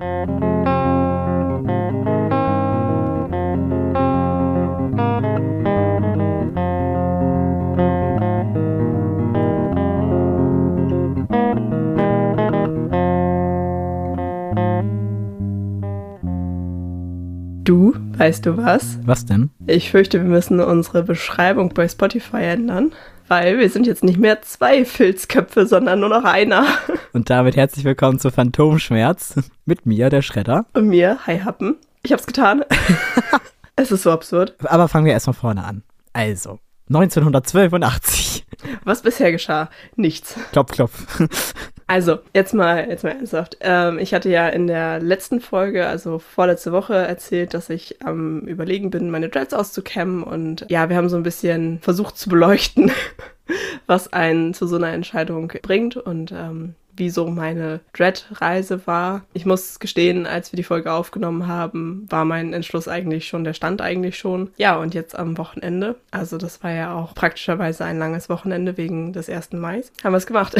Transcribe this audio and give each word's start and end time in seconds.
Du, 0.00 0.06
weißt 18.16 18.46
du 18.46 18.56
was? 18.56 18.98
Was 19.04 19.26
denn? 19.26 19.50
Ich 19.66 19.90
fürchte, 19.90 20.22
wir 20.22 20.28
müssen 20.30 20.60
unsere 20.60 21.02
Beschreibung 21.02 21.74
bei 21.74 21.86
Spotify 21.86 22.38
ändern, 22.38 22.92
weil 23.30 23.60
wir 23.60 23.70
sind 23.70 23.86
jetzt 23.86 24.02
nicht 24.02 24.18
mehr 24.18 24.42
zwei 24.42 24.84
Filzköpfe, 24.84 25.64
sondern 25.64 26.00
nur 26.00 26.08
noch 26.08 26.24
einer. 26.24 26.66
Und 27.12 27.30
damit 27.30 27.54
herzlich 27.54 27.84
willkommen 27.84 28.18
zu 28.18 28.32
Phantomschmerz 28.32 29.36
mit 29.64 29.86
mir, 29.86 30.10
der 30.10 30.22
Schredder. 30.22 30.66
Und 30.74 30.88
mir, 30.88 31.16
Hi 31.28 31.38
Happen. 31.38 31.76
Ich 32.02 32.12
hab's 32.12 32.26
getan. 32.26 32.64
es 33.76 33.92
ist 33.92 34.02
so 34.02 34.10
absurd. 34.10 34.56
Aber 34.64 34.88
fangen 34.88 35.06
wir 35.06 35.12
erstmal 35.12 35.34
vorne 35.34 35.62
an. 35.62 35.84
Also, 36.12 36.58
1982. 36.88 38.46
Was 38.82 39.02
bisher 39.02 39.30
geschah? 39.30 39.70
Nichts. 39.94 40.34
Klopf, 40.50 40.72
klopf. 40.72 41.22
Also, 41.90 42.20
jetzt 42.34 42.54
mal, 42.54 42.88
jetzt 42.88 43.02
mal 43.02 43.10
ernsthaft. 43.10 43.56
Ähm, 43.62 43.98
ich 43.98 44.14
hatte 44.14 44.30
ja 44.30 44.48
in 44.48 44.68
der 44.68 45.00
letzten 45.00 45.40
Folge, 45.40 45.88
also 45.88 46.20
vorletzte 46.20 46.70
Woche, 46.70 46.94
erzählt, 46.94 47.52
dass 47.52 47.68
ich 47.68 47.96
am 48.04 48.42
Überlegen 48.42 48.90
bin, 48.90 49.10
meine 49.10 49.28
Dreads 49.28 49.54
auszukämmen. 49.54 50.22
Und 50.22 50.66
ja, 50.68 50.88
wir 50.88 50.94
haben 50.94 51.08
so 51.08 51.16
ein 51.16 51.24
bisschen 51.24 51.80
versucht 51.80 52.16
zu 52.16 52.28
beleuchten, 52.28 52.92
was 53.88 54.12
einen 54.12 54.54
zu 54.54 54.68
so 54.68 54.76
einer 54.76 54.92
Entscheidung 54.92 55.52
bringt. 55.62 55.96
Und 55.96 56.30
ähm, 56.30 56.76
wie 57.00 57.10
so 57.10 57.26
meine 57.26 57.80
Dread-Reise 57.94 58.86
war. 58.86 59.24
Ich 59.32 59.44
muss 59.44 59.80
gestehen, 59.80 60.26
als 60.26 60.52
wir 60.52 60.56
die 60.56 60.62
Folge 60.62 60.92
aufgenommen 60.92 61.48
haben, 61.48 62.06
war 62.08 62.24
mein 62.24 62.52
Entschluss 62.52 62.86
eigentlich 62.86 63.26
schon, 63.26 63.42
der 63.42 63.54
stand 63.54 63.80
eigentlich 63.80 64.16
schon. 64.16 64.50
Ja, 64.56 64.76
und 64.76 64.94
jetzt 64.94 65.18
am 65.18 65.36
Wochenende, 65.38 65.96
also 66.12 66.38
das 66.38 66.62
war 66.62 66.70
ja 66.70 66.94
auch 66.94 67.14
praktischerweise 67.14 67.84
ein 67.84 67.98
langes 67.98 68.28
Wochenende 68.28 68.76
wegen 68.76 69.12
des 69.12 69.28
1. 69.28 69.52
Mai, 69.54 69.82
haben 70.04 70.12
wir 70.12 70.18
es 70.18 70.26
gemacht. 70.26 70.54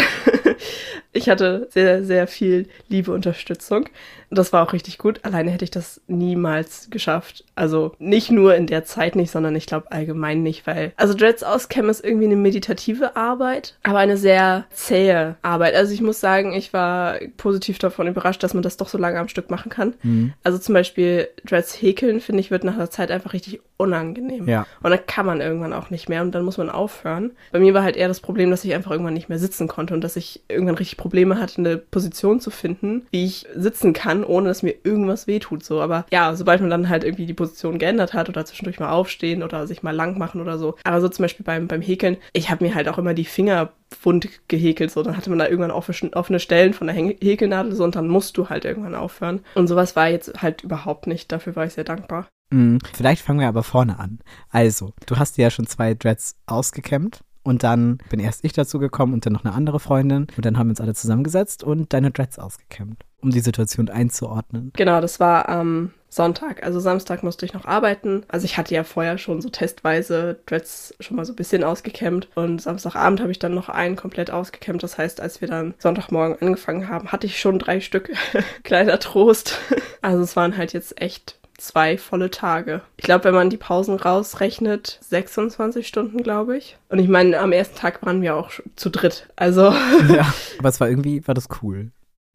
ich 1.12 1.28
hatte 1.28 1.68
sehr, 1.70 2.04
sehr 2.04 2.26
viel 2.26 2.68
liebe 2.88 3.12
Unterstützung. 3.12 3.88
Das 4.30 4.52
war 4.52 4.66
auch 4.66 4.72
richtig 4.72 4.98
gut. 4.98 5.24
Alleine 5.24 5.50
hätte 5.50 5.64
ich 5.64 5.72
das 5.72 6.00
niemals 6.06 6.88
geschafft. 6.90 7.44
Also 7.56 7.94
nicht 7.98 8.30
nur 8.30 8.54
in 8.54 8.66
der 8.66 8.84
Zeit 8.84 9.16
nicht, 9.16 9.30
sondern 9.32 9.56
ich 9.56 9.66
glaube 9.66 9.90
allgemein 9.90 10.42
nicht, 10.42 10.66
weil 10.66 10.92
also 10.96 11.14
Dreads 11.14 11.42
auskämmen 11.42 11.90
ist 11.90 12.04
irgendwie 12.04 12.26
eine 12.26 12.36
meditative 12.36 13.16
Arbeit, 13.16 13.76
aber 13.82 13.98
eine 13.98 14.16
sehr 14.16 14.66
zähe 14.70 15.36
Arbeit. 15.42 15.74
Also 15.74 15.92
ich 15.92 16.00
muss 16.00 16.20
sagen, 16.20 16.29
ich 16.38 16.72
war 16.72 17.16
positiv 17.36 17.78
davon 17.78 18.06
überrascht, 18.06 18.42
dass 18.42 18.54
man 18.54 18.62
das 18.62 18.76
doch 18.76 18.88
so 18.88 18.98
lange 18.98 19.18
am 19.18 19.28
Stück 19.28 19.50
machen 19.50 19.70
kann. 19.70 19.94
Mhm. 20.02 20.32
Also 20.42 20.58
zum 20.58 20.74
Beispiel 20.74 21.28
Dreads 21.44 21.80
häkeln, 21.80 22.20
finde 22.20 22.40
ich, 22.40 22.50
wird 22.50 22.64
nach 22.64 22.76
der 22.76 22.90
Zeit 22.90 23.10
einfach 23.10 23.32
richtig 23.32 23.60
unangenehm. 23.76 24.46
Ja. 24.46 24.66
Und 24.82 24.90
dann 24.90 25.06
kann 25.06 25.26
man 25.26 25.40
irgendwann 25.40 25.72
auch 25.72 25.90
nicht 25.90 26.08
mehr 26.08 26.22
und 26.22 26.32
dann 26.32 26.44
muss 26.44 26.58
man 26.58 26.68
aufhören. 26.68 27.32
Bei 27.50 27.58
mir 27.58 27.72
war 27.72 27.82
halt 27.82 27.96
eher 27.96 28.08
das 28.08 28.20
Problem, 28.20 28.50
dass 28.50 28.64
ich 28.64 28.74
einfach 28.74 28.90
irgendwann 28.90 29.14
nicht 29.14 29.30
mehr 29.30 29.38
sitzen 29.38 29.68
konnte 29.68 29.94
und 29.94 30.02
dass 30.02 30.16
ich 30.16 30.42
irgendwann 30.48 30.74
richtig 30.74 30.98
Probleme 30.98 31.40
hatte, 31.40 31.58
eine 31.58 31.78
Position 31.78 32.40
zu 32.40 32.50
finden, 32.50 33.06
wie 33.10 33.24
ich 33.24 33.46
sitzen 33.54 33.92
kann, 33.94 34.22
ohne 34.22 34.48
dass 34.48 34.62
mir 34.62 34.74
irgendwas 34.84 35.26
wehtut. 35.26 35.64
So, 35.64 35.80
aber 35.80 36.04
ja, 36.12 36.34
sobald 36.36 36.60
man 36.60 36.70
dann 36.70 36.88
halt 36.88 37.04
irgendwie 37.04 37.26
die 37.26 37.34
Position 37.34 37.78
geändert 37.78 38.12
hat 38.12 38.28
oder 38.28 38.44
zwischendurch 38.44 38.78
mal 38.78 38.90
aufstehen 38.90 39.42
oder 39.42 39.66
sich 39.66 39.82
mal 39.82 39.94
lang 39.94 40.18
machen 40.18 40.40
oder 40.40 40.58
so. 40.58 40.76
Aber 40.84 41.00
so 41.00 41.08
zum 41.08 41.24
Beispiel 41.24 41.44
beim, 41.44 41.66
beim 41.66 41.80
Häkeln, 41.80 42.18
ich 42.34 42.50
habe 42.50 42.64
mir 42.64 42.74
halt 42.74 42.88
auch 42.88 42.98
immer 42.98 43.14
die 43.14 43.24
Finger 43.24 43.70
wund 44.02 44.28
gehäkelt. 44.48 44.90
So, 44.90 45.02
dann 45.02 45.16
hatte 45.16 45.30
man 45.30 45.38
da 45.38 45.48
irgendwann 45.48 45.70
offene 45.70 46.40
Stellen 46.40 46.74
von 46.74 46.86
der 46.86 46.96
Häkelnadel 46.96 47.74
so 47.74 47.84
und 47.84 47.96
dann 47.96 48.08
musst 48.08 48.36
du 48.36 48.48
halt 48.48 48.64
irgendwann 48.64 48.94
aufhören. 48.94 49.40
Und 49.54 49.66
sowas 49.66 49.96
war 49.96 50.08
jetzt 50.08 50.42
halt 50.42 50.62
überhaupt 50.62 51.06
nicht. 51.06 51.32
Dafür 51.32 51.56
war 51.56 51.66
ich 51.66 51.74
sehr 51.74 51.84
dankbar. 51.84 52.28
Mhm. 52.50 52.78
Vielleicht 52.94 53.22
fangen 53.22 53.40
wir 53.40 53.48
aber 53.48 53.62
vorne 53.62 53.98
an. 53.98 54.20
Also, 54.50 54.92
du 55.06 55.18
hast 55.18 55.36
dir 55.36 55.42
ja 55.42 55.50
schon 55.50 55.66
zwei 55.66 55.94
Dreads 55.94 56.36
ausgekämmt. 56.46 57.20
Und 57.42 57.62
dann 57.62 57.98
bin 58.10 58.20
erst 58.20 58.44
ich 58.44 58.52
dazu 58.52 58.78
gekommen 58.78 59.14
und 59.14 59.24
dann 59.24 59.32
noch 59.32 59.46
eine 59.46 59.54
andere 59.54 59.80
Freundin. 59.80 60.26
Und 60.36 60.44
dann 60.44 60.58
haben 60.58 60.66
wir 60.66 60.72
uns 60.72 60.80
alle 60.80 60.94
zusammengesetzt 60.94 61.64
und 61.64 61.92
deine 61.94 62.10
Dreads 62.10 62.38
ausgekämmt, 62.38 63.04
um 63.22 63.30
die 63.30 63.40
Situation 63.40 63.88
einzuordnen. 63.88 64.72
Genau, 64.76 65.00
das 65.00 65.20
war 65.20 65.48
am 65.48 65.92
Sonntag. 66.10 66.64
Also 66.64 66.80
Samstag 66.80 67.22
musste 67.22 67.46
ich 67.46 67.54
noch 67.54 67.64
arbeiten. 67.64 68.24
Also 68.28 68.44
ich 68.44 68.58
hatte 68.58 68.74
ja 68.74 68.84
vorher 68.84 69.16
schon 69.16 69.40
so 69.40 69.48
testweise 69.48 70.38
Dreads 70.46 70.94
schon 71.00 71.16
mal 71.16 71.24
so 71.24 71.32
ein 71.32 71.36
bisschen 71.36 71.64
ausgekämmt. 71.64 72.28
Und 72.34 72.60
Samstagabend 72.60 73.20
habe 73.20 73.30
ich 73.30 73.38
dann 73.38 73.54
noch 73.54 73.68
einen 73.68 73.96
komplett 73.96 74.30
ausgekämmt. 74.30 74.82
Das 74.82 74.98
heißt, 74.98 75.20
als 75.20 75.40
wir 75.40 75.48
dann 75.48 75.74
Sonntagmorgen 75.78 76.36
angefangen 76.40 76.88
haben, 76.88 77.12
hatte 77.12 77.26
ich 77.26 77.40
schon 77.40 77.58
drei 77.58 77.80
Stück. 77.80 78.10
Kleiner 78.64 78.98
Trost. 78.98 79.58
Also 80.02 80.22
es 80.22 80.34
waren 80.34 80.56
halt 80.56 80.72
jetzt 80.72 80.98
echt 80.98 81.38
zwei 81.58 81.98
volle 81.98 82.30
Tage. 82.30 82.80
Ich 82.96 83.04
glaube, 83.04 83.24
wenn 83.24 83.34
man 83.34 83.50
die 83.50 83.56
Pausen 83.56 83.96
rausrechnet, 83.96 84.98
26 85.02 85.86
Stunden, 85.86 86.22
glaube 86.22 86.56
ich. 86.56 86.78
Und 86.88 86.98
ich 86.98 87.08
meine, 87.08 87.38
am 87.38 87.52
ersten 87.52 87.76
Tag 87.76 88.04
waren 88.04 88.22
wir 88.22 88.34
auch 88.34 88.50
zu 88.76 88.90
dritt. 88.90 89.28
Also. 89.36 89.72
Ja, 90.08 90.32
aber 90.58 90.68
es 90.68 90.80
war 90.80 90.88
irgendwie, 90.88 91.26
war 91.26 91.34
das 91.34 91.48
cool. 91.62 91.90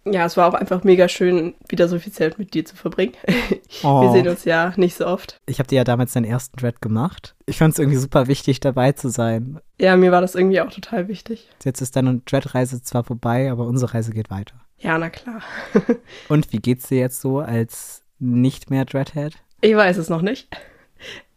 Ja, 0.08 0.26
es 0.26 0.38
war 0.38 0.48
auch 0.48 0.54
einfach 0.54 0.84
mega 0.84 1.10
schön, 1.10 1.56
wieder 1.68 1.88
so 1.88 1.98
viel 1.98 2.12
Zeit 2.14 2.38
mit 2.38 2.54
dir 2.54 2.66
zu 2.66 2.76
verbringen. 2.76 3.14
Oh. 3.84 4.04
Wir 4.04 4.12
sehen 4.14 4.28
uns 4.30 4.46
ja 4.46 4.74
nicht 4.78 4.96
so 4.96 5.06
oft. 5.06 5.38
Ich 5.48 5.60
habe 5.60 5.68
dir 5.68 5.76
ja 5.76 5.84
damals 5.84 6.14
deinen 6.14 6.24
ersten 6.24 6.56
Dread 6.56 6.82
gemacht. 6.82 7.36
Ich 7.46 7.58
fand 7.58 7.74
es 7.74 7.80
irgendwie 7.80 7.98
super 7.98 8.28
wichtig, 8.28 8.62
dabei 8.62 8.94
zu 8.94 9.10
sein. 9.10 9.60
Ja, 9.80 9.98
mir 9.98 10.14
war 10.14 10.22
das 10.22 10.34
irgendwie 10.34 10.62
auch 10.62 10.72
total 10.72 11.10
wichtig. 11.10 11.50
Jetzt 11.64 11.82
ist 11.82 11.96
deine 11.96 12.22
Dread-Reise 12.26 12.82
zwar 12.82 13.04
vorbei, 13.04 13.52
aber 13.52 13.68
unsere 13.68 13.94
Reise 13.94 14.12
geht 14.12 14.30
weiter. 14.30 14.56
Ja, 14.80 14.98
na 14.98 15.10
klar. 15.10 15.42
Und 16.30 16.54
wie 16.54 16.60
geht's 16.60 16.88
dir 16.88 17.00
jetzt 17.00 17.20
so 17.20 17.40
als 17.40 18.04
nicht 18.18 18.70
mehr 18.70 18.86
Dreadhead? 18.86 19.34
Ich 19.60 19.76
weiß 19.76 19.98
es 19.98 20.10
noch 20.10 20.22
nicht. 20.22 20.48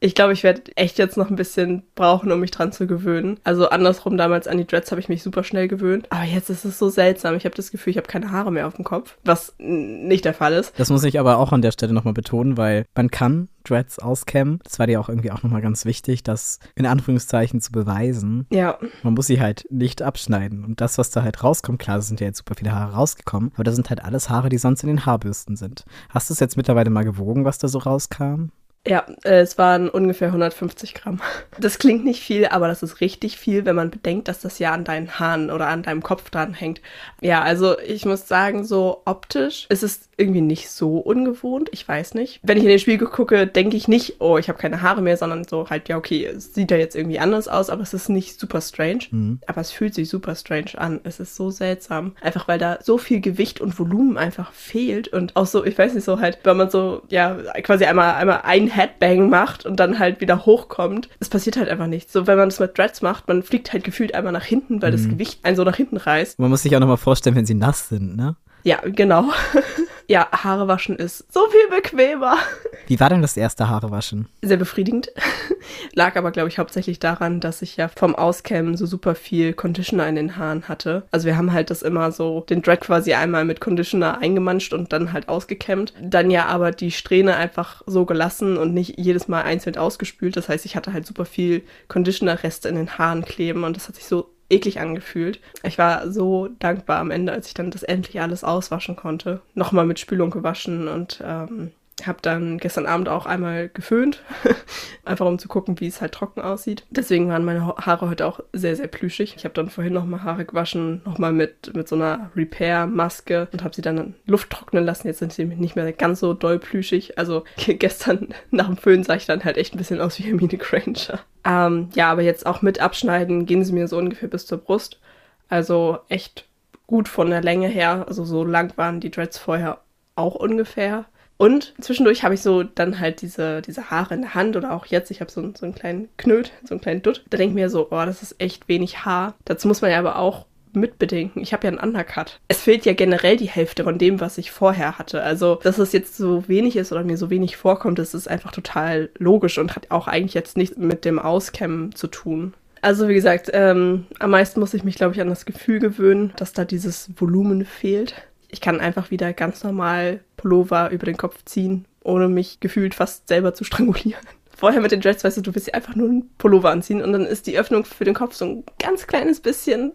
Ich 0.00 0.14
glaube, 0.14 0.32
ich 0.32 0.44
werde 0.44 0.62
echt 0.76 0.98
jetzt 0.98 1.16
noch 1.16 1.28
ein 1.28 1.36
bisschen 1.36 1.82
brauchen, 1.96 2.30
um 2.30 2.38
mich 2.38 2.52
dran 2.52 2.70
zu 2.70 2.86
gewöhnen. 2.86 3.40
Also 3.42 3.68
andersrum, 3.68 4.16
damals 4.16 4.46
an 4.46 4.58
die 4.58 4.66
Dreads 4.66 4.92
habe 4.92 5.00
ich 5.00 5.08
mich 5.08 5.24
super 5.24 5.42
schnell 5.42 5.66
gewöhnt. 5.66 6.06
Aber 6.10 6.22
jetzt 6.22 6.50
ist 6.50 6.64
es 6.64 6.78
so 6.78 6.88
seltsam. 6.88 7.34
Ich 7.34 7.44
habe 7.44 7.56
das 7.56 7.72
Gefühl, 7.72 7.90
ich 7.90 7.96
habe 7.96 8.06
keine 8.06 8.30
Haare 8.30 8.52
mehr 8.52 8.68
auf 8.68 8.74
dem 8.74 8.84
Kopf, 8.84 9.18
was 9.24 9.54
nicht 9.58 10.24
der 10.24 10.34
Fall 10.34 10.52
ist. 10.52 10.78
Das 10.78 10.90
muss 10.90 11.02
ich 11.02 11.18
aber 11.18 11.38
auch 11.38 11.52
an 11.52 11.62
der 11.62 11.72
Stelle 11.72 11.92
nochmal 11.92 12.14
betonen, 12.14 12.56
weil 12.56 12.84
man 12.94 13.10
kann 13.10 13.48
Dreads 13.64 13.98
auskämmen. 13.98 14.60
Das 14.62 14.78
war 14.78 14.86
dir 14.86 15.00
auch 15.00 15.08
irgendwie 15.08 15.32
auch 15.32 15.42
nochmal 15.42 15.62
ganz 15.62 15.84
wichtig, 15.84 16.22
das 16.22 16.60
in 16.76 16.86
Anführungszeichen 16.86 17.60
zu 17.60 17.72
beweisen. 17.72 18.46
Ja. 18.50 18.78
Man 19.02 19.14
muss 19.14 19.26
sie 19.26 19.40
halt 19.40 19.64
nicht 19.68 20.02
abschneiden. 20.02 20.64
Und 20.64 20.80
das, 20.80 20.96
was 20.98 21.10
da 21.10 21.24
halt 21.24 21.42
rauskommt, 21.42 21.80
klar, 21.80 21.98
es 21.98 22.06
sind 22.06 22.20
ja 22.20 22.28
jetzt 22.28 22.38
super 22.38 22.54
viele 22.54 22.72
Haare 22.72 22.92
rausgekommen, 22.94 23.50
aber 23.54 23.64
das 23.64 23.74
sind 23.74 23.90
halt 23.90 24.04
alles 24.04 24.30
Haare, 24.30 24.48
die 24.48 24.58
sonst 24.58 24.84
in 24.84 24.88
den 24.88 25.06
Haarbürsten 25.06 25.56
sind. 25.56 25.84
Hast 26.08 26.30
du 26.30 26.34
es 26.34 26.40
jetzt 26.40 26.56
mittlerweile 26.56 26.90
mal 26.90 27.04
gewogen, 27.04 27.44
was 27.44 27.58
da 27.58 27.66
so 27.66 27.78
rauskam? 27.78 28.50
Ja, 28.86 29.04
äh, 29.24 29.40
es 29.40 29.58
waren 29.58 29.88
ungefähr 29.88 30.28
150 30.28 30.94
Gramm. 30.94 31.20
Das 31.60 31.78
klingt 31.80 32.04
nicht 32.04 32.22
viel, 32.22 32.46
aber 32.46 32.68
das 32.68 32.84
ist 32.84 33.00
richtig 33.00 33.36
viel, 33.36 33.64
wenn 33.64 33.74
man 33.74 33.90
bedenkt, 33.90 34.28
dass 34.28 34.40
das 34.40 34.60
ja 34.60 34.72
an 34.72 34.84
deinen 34.84 35.18
Haaren 35.18 35.50
oder 35.50 35.66
an 35.66 35.82
deinem 35.82 36.04
Kopf 36.04 36.30
dran 36.30 36.54
hängt. 36.54 36.80
Ja, 37.20 37.42
also 37.42 37.76
ich 37.80 38.04
muss 38.04 38.28
sagen, 38.28 38.64
so 38.64 39.02
optisch 39.06 39.66
ist 39.70 39.82
es 39.82 40.08
irgendwie 40.16 40.40
nicht 40.40 40.70
so 40.70 40.98
ungewohnt. 40.98 41.68
Ich 41.72 41.86
weiß 41.86 42.14
nicht. 42.14 42.40
Wenn 42.42 42.58
ich 42.58 42.64
in 42.64 42.68
den 42.68 42.78
Spiegel 42.78 43.08
gucke, 43.08 43.46
denke 43.46 43.76
ich 43.76 43.88
nicht, 43.88 44.20
oh, 44.20 44.38
ich 44.38 44.48
habe 44.48 44.58
keine 44.58 44.82
Haare 44.82 45.02
mehr, 45.02 45.16
sondern 45.16 45.44
so 45.44 45.68
halt, 45.68 45.88
ja, 45.88 45.96
okay, 45.96 46.26
es 46.26 46.54
sieht 46.54 46.70
ja 46.70 46.76
jetzt 46.76 46.94
irgendwie 46.94 47.18
anders 47.18 47.48
aus, 47.48 47.70
aber 47.70 47.82
es 47.82 47.94
ist 47.94 48.08
nicht 48.08 48.38
super 48.38 48.60
strange. 48.60 49.04
Mhm. 49.10 49.40
Aber 49.46 49.60
es 49.60 49.72
fühlt 49.72 49.94
sich 49.94 50.08
super 50.08 50.34
strange 50.34 50.72
an. 50.76 51.00
Es 51.02 51.18
ist 51.18 51.34
so 51.34 51.50
seltsam. 51.50 52.14
Einfach 52.20 52.46
weil 52.46 52.58
da 52.58 52.78
so 52.82 52.98
viel 52.98 53.20
Gewicht 53.20 53.60
und 53.60 53.78
Volumen 53.78 54.16
einfach 54.16 54.52
fehlt 54.52 55.08
und 55.08 55.34
auch 55.34 55.46
so, 55.46 55.64
ich 55.64 55.76
weiß 55.76 55.94
nicht, 55.94 56.04
so 56.04 56.20
halt, 56.20 56.38
wenn 56.44 56.56
man 56.56 56.70
so, 56.70 57.02
ja, 57.08 57.36
quasi 57.62 57.84
einmal, 57.84 58.14
einmal 58.14 58.42
ein 58.44 58.68
Headbang 58.78 59.28
macht 59.28 59.66
und 59.66 59.78
dann 59.78 59.98
halt 59.98 60.20
wieder 60.20 60.46
hochkommt, 60.46 61.08
es 61.20 61.28
passiert 61.28 61.56
halt 61.56 61.68
einfach 61.68 61.86
nichts. 61.86 62.12
So, 62.12 62.26
wenn 62.26 62.38
man 62.38 62.48
das 62.48 62.60
mit 62.60 62.78
Dreads 62.78 63.02
macht, 63.02 63.28
man 63.28 63.42
fliegt 63.42 63.72
halt 63.72 63.84
gefühlt 63.84 64.14
einmal 64.14 64.32
nach 64.32 64.44
hinten, 64.44 64.80
weil 64.80 64.92
mhm. 64.92 64.96
das 64.96 65.08
Gewicht 65.08 65.44
einen 65.44 65.56
so 65.56 65.64
nach 65.64 65.76
hinten 65.76 65.96
reißt. 65.96 66.38
Man 66.38 66.48
muss 66.48 66.62
sich 66.62 66.74
auch 66.74 66.80
nochmal 66.80 66.96
vorstellen, 66.96 67.36
wenn 67.36 67.46
sie 67.46 67.54
nass 67.54 67.88
sind, 67.88 68.16
ne? 68.16 68.36
Ja, 68.64 68.78
genau. 68.84 69.24
ja, 70.08 70.26
Haare 70.32 70.68
waschen 70.68 70.96
ist 70.96 71.30
so 71.32 71.40
viel 71.50 71.68
bequemer. 71.68 72.38
Wie 72.86 72.98
war 72.98 73.10
denn 73.10 73.20
das 73.20 73.36
erste 73.36 73.68
Haarewaschen? 73.68 74.26
Sehr 74.40 74.56
befriedigend. 74.56 75.12
Lag 75.92 76.16
aber, 76.16 76.30
glaube 76.30 76.48
ich, 76.48 76.58
hauptsächlich 76.58 76.98
daran, 76.98 77.40
dass 77.40 77.60
ich 77.60 77.76
ja 77.76 77.88
vom 77.88 78.14
Auskämmen 78.14 78.78
so 78.78 78.86
super 78.86 79.14
viel 79.14 79.52
Conditioner 79.52 80.08
in 80.08 80.14
den 80.14 80.36
Haaren 80.38 80.66
hatte. 80.66 81.02
Also 81.10 81.26
wir 81.26 81.36
haben 81.36 81.52
halt 81.52 81.68
das 81.68 81.82
immer 81.82 82.10
so, 82.10 82.40
den 82.48 82.62
Dread 82.62 82.80
quasi 82.80 83.12
einmal 83.12 83.44
mit 83.44 83.60
Conditioner 83.60 84.18
eingemanscht 84.18 84.72
und 84.72 84.94
dann 84.94 85.12
halt 85.12 85.28
ausgekämmt. 85.28 85.92
Dann 86.00 86.30
ja 86.30 86.46
aber 86.46 86.70
die 86.70 86.90
Strähne 86.90 87.36
einfach 87.36 87.82
so 87.84 88.06
gelassen 88.06 88.56
und 88.56 88.72
nicht 88.72 88.98
jedes 88.98 89.28
Mal 89.28 89.42
einzeln 89.42 89.76
ausgespült. 89.76 90.38
Das 90.38 90.48
heißt, 90.48 90.64
ich 90.64 90.74
hatte 90.74 90.94
halt 90.94 91.06
super 91.06 91.26
viel 91.26 91.62
Conditioner-Reste 91.88 92.70
in 92.70 92.76
den 92.76 92.96
Haaren 92.96 93.26
kleben 93.26 93.64
und 93.64 93.76
das 93.76 93.88
hat 93.88 93.96
sich 93.96 94.06
so 94.06 94.30
eklig 94.50 94.80
angefühlt. 94.80 95.40
Ich 95.62 95.78
war 95.78 96.10
so 96.10 96.48
dankbar 96.58 96.98
am 96.98 97.10
Ende, 97.10 97.32
als 97.32 97.48
ich 97.48 97.54
dann 97.54 97.70
das 97.70 97.82
endlich 97.82 98.20
alles 98.20 98.44
auswaschen 98.44 98.96
konnte. 98.96 99.40
Nochmal 99.54 99.86
mit 99.86 99.98
Spülung 99.98 100.30
gewaschen 100.30 100.88
und 100.88 101.22
ähm, 101.24 101.72
Habe 102.06 102.18
dann 102.22 102.58
gestern 102.58 102.86
Abend 102.86 103.08
auch 103.08 103.26
einmal 103.26 103.68
geföhnt, 103.68 104.22
einfach 105.04 105.26
um 105.26 105.38
zu 105.38 105.48
gucken, 105.48 105.80
wie 105.80 105.88
es 105.88 106.00
halt 106.00 106.12
trocken 106.12 106.40
aussieht. 106.40 106.84
Deswegen 106.90 107.28
waren 107.28 107.44
meine 107.44 107.66
Haare 107.66 108.08
heute 108.08 108.26
auch 108.26 108.40
sehr, 108.52 108.76
sehr 108.76 108.86
plüschig. 108.86 109.34
Ich 109.36 109.44
habe 109.44 109.54
dann 109.54 109.68
vorhin 109.68 109.92
nochmal 109.92 110.22
Haare 110.22 110.44
gewaschen, 110.44 111.02
nochmal 111.04 111.32
mit, 111.32 111.74
mit 111.74 111.88
so 111.88 111.96
einer 111.96 112.30
Repair-Maske 112.36 113.48
und 113.52 113.64
habe 113.64 113.74
sie 113.74 113.82
dann 113.82 114.14
Luft 114.26 114.50
trocknen 114.50 114.84
lassen. 114.84 115.08
Jetzt 115.08 115.18
sind 115.18 115.32
sie 115.32 115.44
nicht 115.44 115.76
mehr 115.76 115.92
ganz 115.92 116.20
so 116.20 116.34
doll 116.34 116.58
plüschig. 116.58 117.18
Also 117.18 117.44
gestern 117.66 118.28
nach 118.50 118.66
dem 118.66 118.76
Föhn 118.76 119.02
sah 119.02 119.16
ich 119.16 119.26
dann 119.26 119.44
halt 119.44 119.56
echt 119.56 119.74
ein 119.74 119.78
bisschen 119.78 120.00
aus 120.00 120.18
wie 120.18 120.24
Hermine 120.24 120.56
Granger. 120.56 121.20
Ähm, 121.44 121.88
ja, 121.94 122.10
aber 122.10 122.22
jetzt 122.22 122.46
auch 122.46 122.62
mit 122.62 122.80
Abschneiden 122.80 123.46
gehen 123.46 123.64
sie 123.64 123.72
mir 123.72 123.88
so 123.88 123.98
ungefähr 123.98 124.28
bis 124.28 124.46
zur 124.46 124.58
Brust. 124.58 125.00
Also 125.48 125.98
echt 126.08 126.46
gut 126.86 127.08
von 127.08 127.30
der 127.30 127.42
Länge 127.42 127.68
her. 127.68 128.04
Also 128.06 128.24
so 128.24 128.44
lang 128.44 128.76
waren 128.76 129.00
die 129.00 129.10
Dreads 129.10 129.38
vorher 129.38 129.80
auch 130.14 130.34
ungefähr. 130.34 131.06
Und 131.38 131.72
zwischendurch 131.80 132.24
habe 132.24 132.34
ich 132.34 132.42
so 132.42 132.64
dann 132.64 132.98
halt 132.98 133.22
diese, 133.22 133.62
diese 133.62 133.90
Haare 133.90 134.14
in 134.14 134.22
der 134.22 134.34
Hand 134.34 134.56
oder 134.56 134.72
auch 134.72 134.86
jetzt, 134.86 135.10
ich 135.10 135.20
habe 135.20 135.30
so, 135.30 135.40
so 135.56 135.64
einen 135.64 135.74
kleinen 135.74 136.08
Knöt, 136.16 136.52
so 136.64 136.74
einen 136.74 136.80
kleinen 136.80 137.02
Dutt. 137.02 137.24
Da 137.30 137.38
denke 137.38 137.52
ich 137.52 137.54
mir 137.54 137.70
so, 137.70 137.86
oh, 137.90 138.04
das 138.04 138.22
ist 138.22 138.36
echt 138.40 138.68
wenig 138.68 139.04
Haar. 139.04 139.34
Dazu 139.44 139.68
muss 139.68 139.80
man 139.80 139.92
ja 139.92 140.00
aber 140.00 140.18
auch 140.18 140.46
mitbedenken. 140.72 141.40
Ich 141.40 141.52
habe 141.52 141.66
ja 141.66 141.70
einen 141.70 141.78
Undercut. 141.78 142.40
Es 142.48 142.62
fehlt 142.62 142.84
ja 142.84 142.92
generell 142.92 143.36
die 143.36 143.48
Hälfte 143.48 143.84
von 143.84 143.98
dem, 143.98 144.20
was 144.20 144.36
ich 144.36 144.50
vorher 144.50 144.98
hatte. 144.98 145.22
Also, 145.22 145.60
dass 145.62 145.78
es 145.78 145.92
jetzt 145.92 146.16
so 146.16 146.46
wenig 146.48 146.76
ist 146.76 146.92
oder 146.92 147.04
mir 147.04 147.16
so 147.16 147.30
wenig 147.30 147.56
vorkommt, 147.56 147.98
das 147.98 148.14
ist 148.14 148.28
einfach 148.28 148.52
total 148.52 149.10
logisch 149.18 149.58
und 149.58 149.76
hat 149.76 149.90
auch 149.90 150.08
eigentlich 150.08 150.34
jetzt 150.34 150.56
nichts 150.56 150.76
mit 150.76 151.04
dem 151.04 151.18
Auskämmen 151.18 151.94
zu 151.94 152.08
tun. 152.08 152.54
Also 152.80 153.08
wie 153.08 153.14
gesagt, 153.14 153.50
ähm, 153.52 154.06
am 154.18 154.30
meisten 154.30 154.60
muss 154.60 154.74
ich 154.74 154.84
mich, 154.84 154.96
glaube 154.96 155.14
ich, 155.14 155.20
an 155.20 155.28
das 155.28 155.46
Gefühl 155.46 155.80
gewöhnen, 155.80 156.32
dass 156.36 156.52
da 156.52 156.64
dieses 156.64 157.10
Volumen 157.16 157.64
fehlt. 157.64 158.14
Ich 158.48 158.60
kann 158.60 158.80
einfach 158.80 159.10
wieder 159.10 159.32
ganz 159.32 159.64
normal 159.64 160.20
Pullover 160.38 160.90
über 160.90 161.04
den 161.04 161.18
Kopf 161.18 161.44
ziehen, 161.44 161.84
ohne 162.02 162.28
mich 162.28 162.60
gefühlt 162.60 162.94
fast 162.94 163.28
selber 163.28 163.52
zu 163.52 163.64
strangulieren. 163.64 164.24
Vorher 164.56 164.80
mit 164.80 164.90
den 164.90 165.02
Dreads, 165.02 165.22
weißt 165.22 165.36
du, 165.36 165.42
du 165.42 165.54
willst 165.54 165.68
dir 165.68 165.74
einfach 165.74 165.94
nur 165.94 166.08
einen 166.08 166.30
Pullover 166.38 166.70
anziehen 166.70 167.02
und 167.02 167.12
dann 167.12 167.26
ist 167.26 167.46
die 167.46 167.58
Öffnung 167.58 167.84
für 167.84 168.04
den 168.04 168.14
Kopf 168.14 168.34
so 168.34 168.46
ein 168.46 168.64
ganz 168.80 169.06
kleines 169.06 169.40
bisschen 169.40 169.92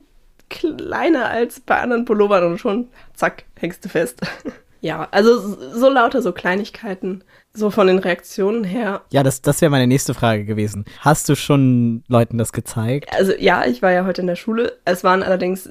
kleiner 0.50 1.30
als 1.30 1.60
bei 1.60 1.82
anderen 1.82 2.06
Pullovern 2.06 2.44
und 2.46 2.60
schon, 2.60 2.88
zack, 3.14 3.44
hängst 3.60 3.84
du 3.84 3.90
fest. 3.90 4.22
ja, 4.82 5.08
also 5.12 5.38
so 5.74 5.90
lauter 5.90 6.22
so 6.22 6.32
Kleinigkeiten. 6.32 7.24
So 7.56 7.70
von 7.70 7.86
den 7.86 8.00
Reaktionen 8.00 8.64
her. 8.64 9.02
Ja, 9.12 9.22
das, 9.22 9.42
das 9.42 9.62
wäre 9.62 9.70
meine 9.70 9.86
nächste 9.86 10.16
Frage 10.16 10.44
gewesen. 10.44 10.86
Hast 11.02 11.30
du 11.30 11.36
schon 11.36 12.04
Leuten 12.08 12.40
das 12.40 12.52
gezeigt? 12.52 13.14
Also 13.16 13.34
ja, 13.38 13.66
ich 13.66 13.84
war 13.84 13.92
ja 13.92 14.06
heute 14.06 14.22
in 14.22 14.28
der 14.28 14.36
Schule. 14.36 14.78
Es 14.86 15.04
waren 15.04 15.22
allerdings 15.22 15.70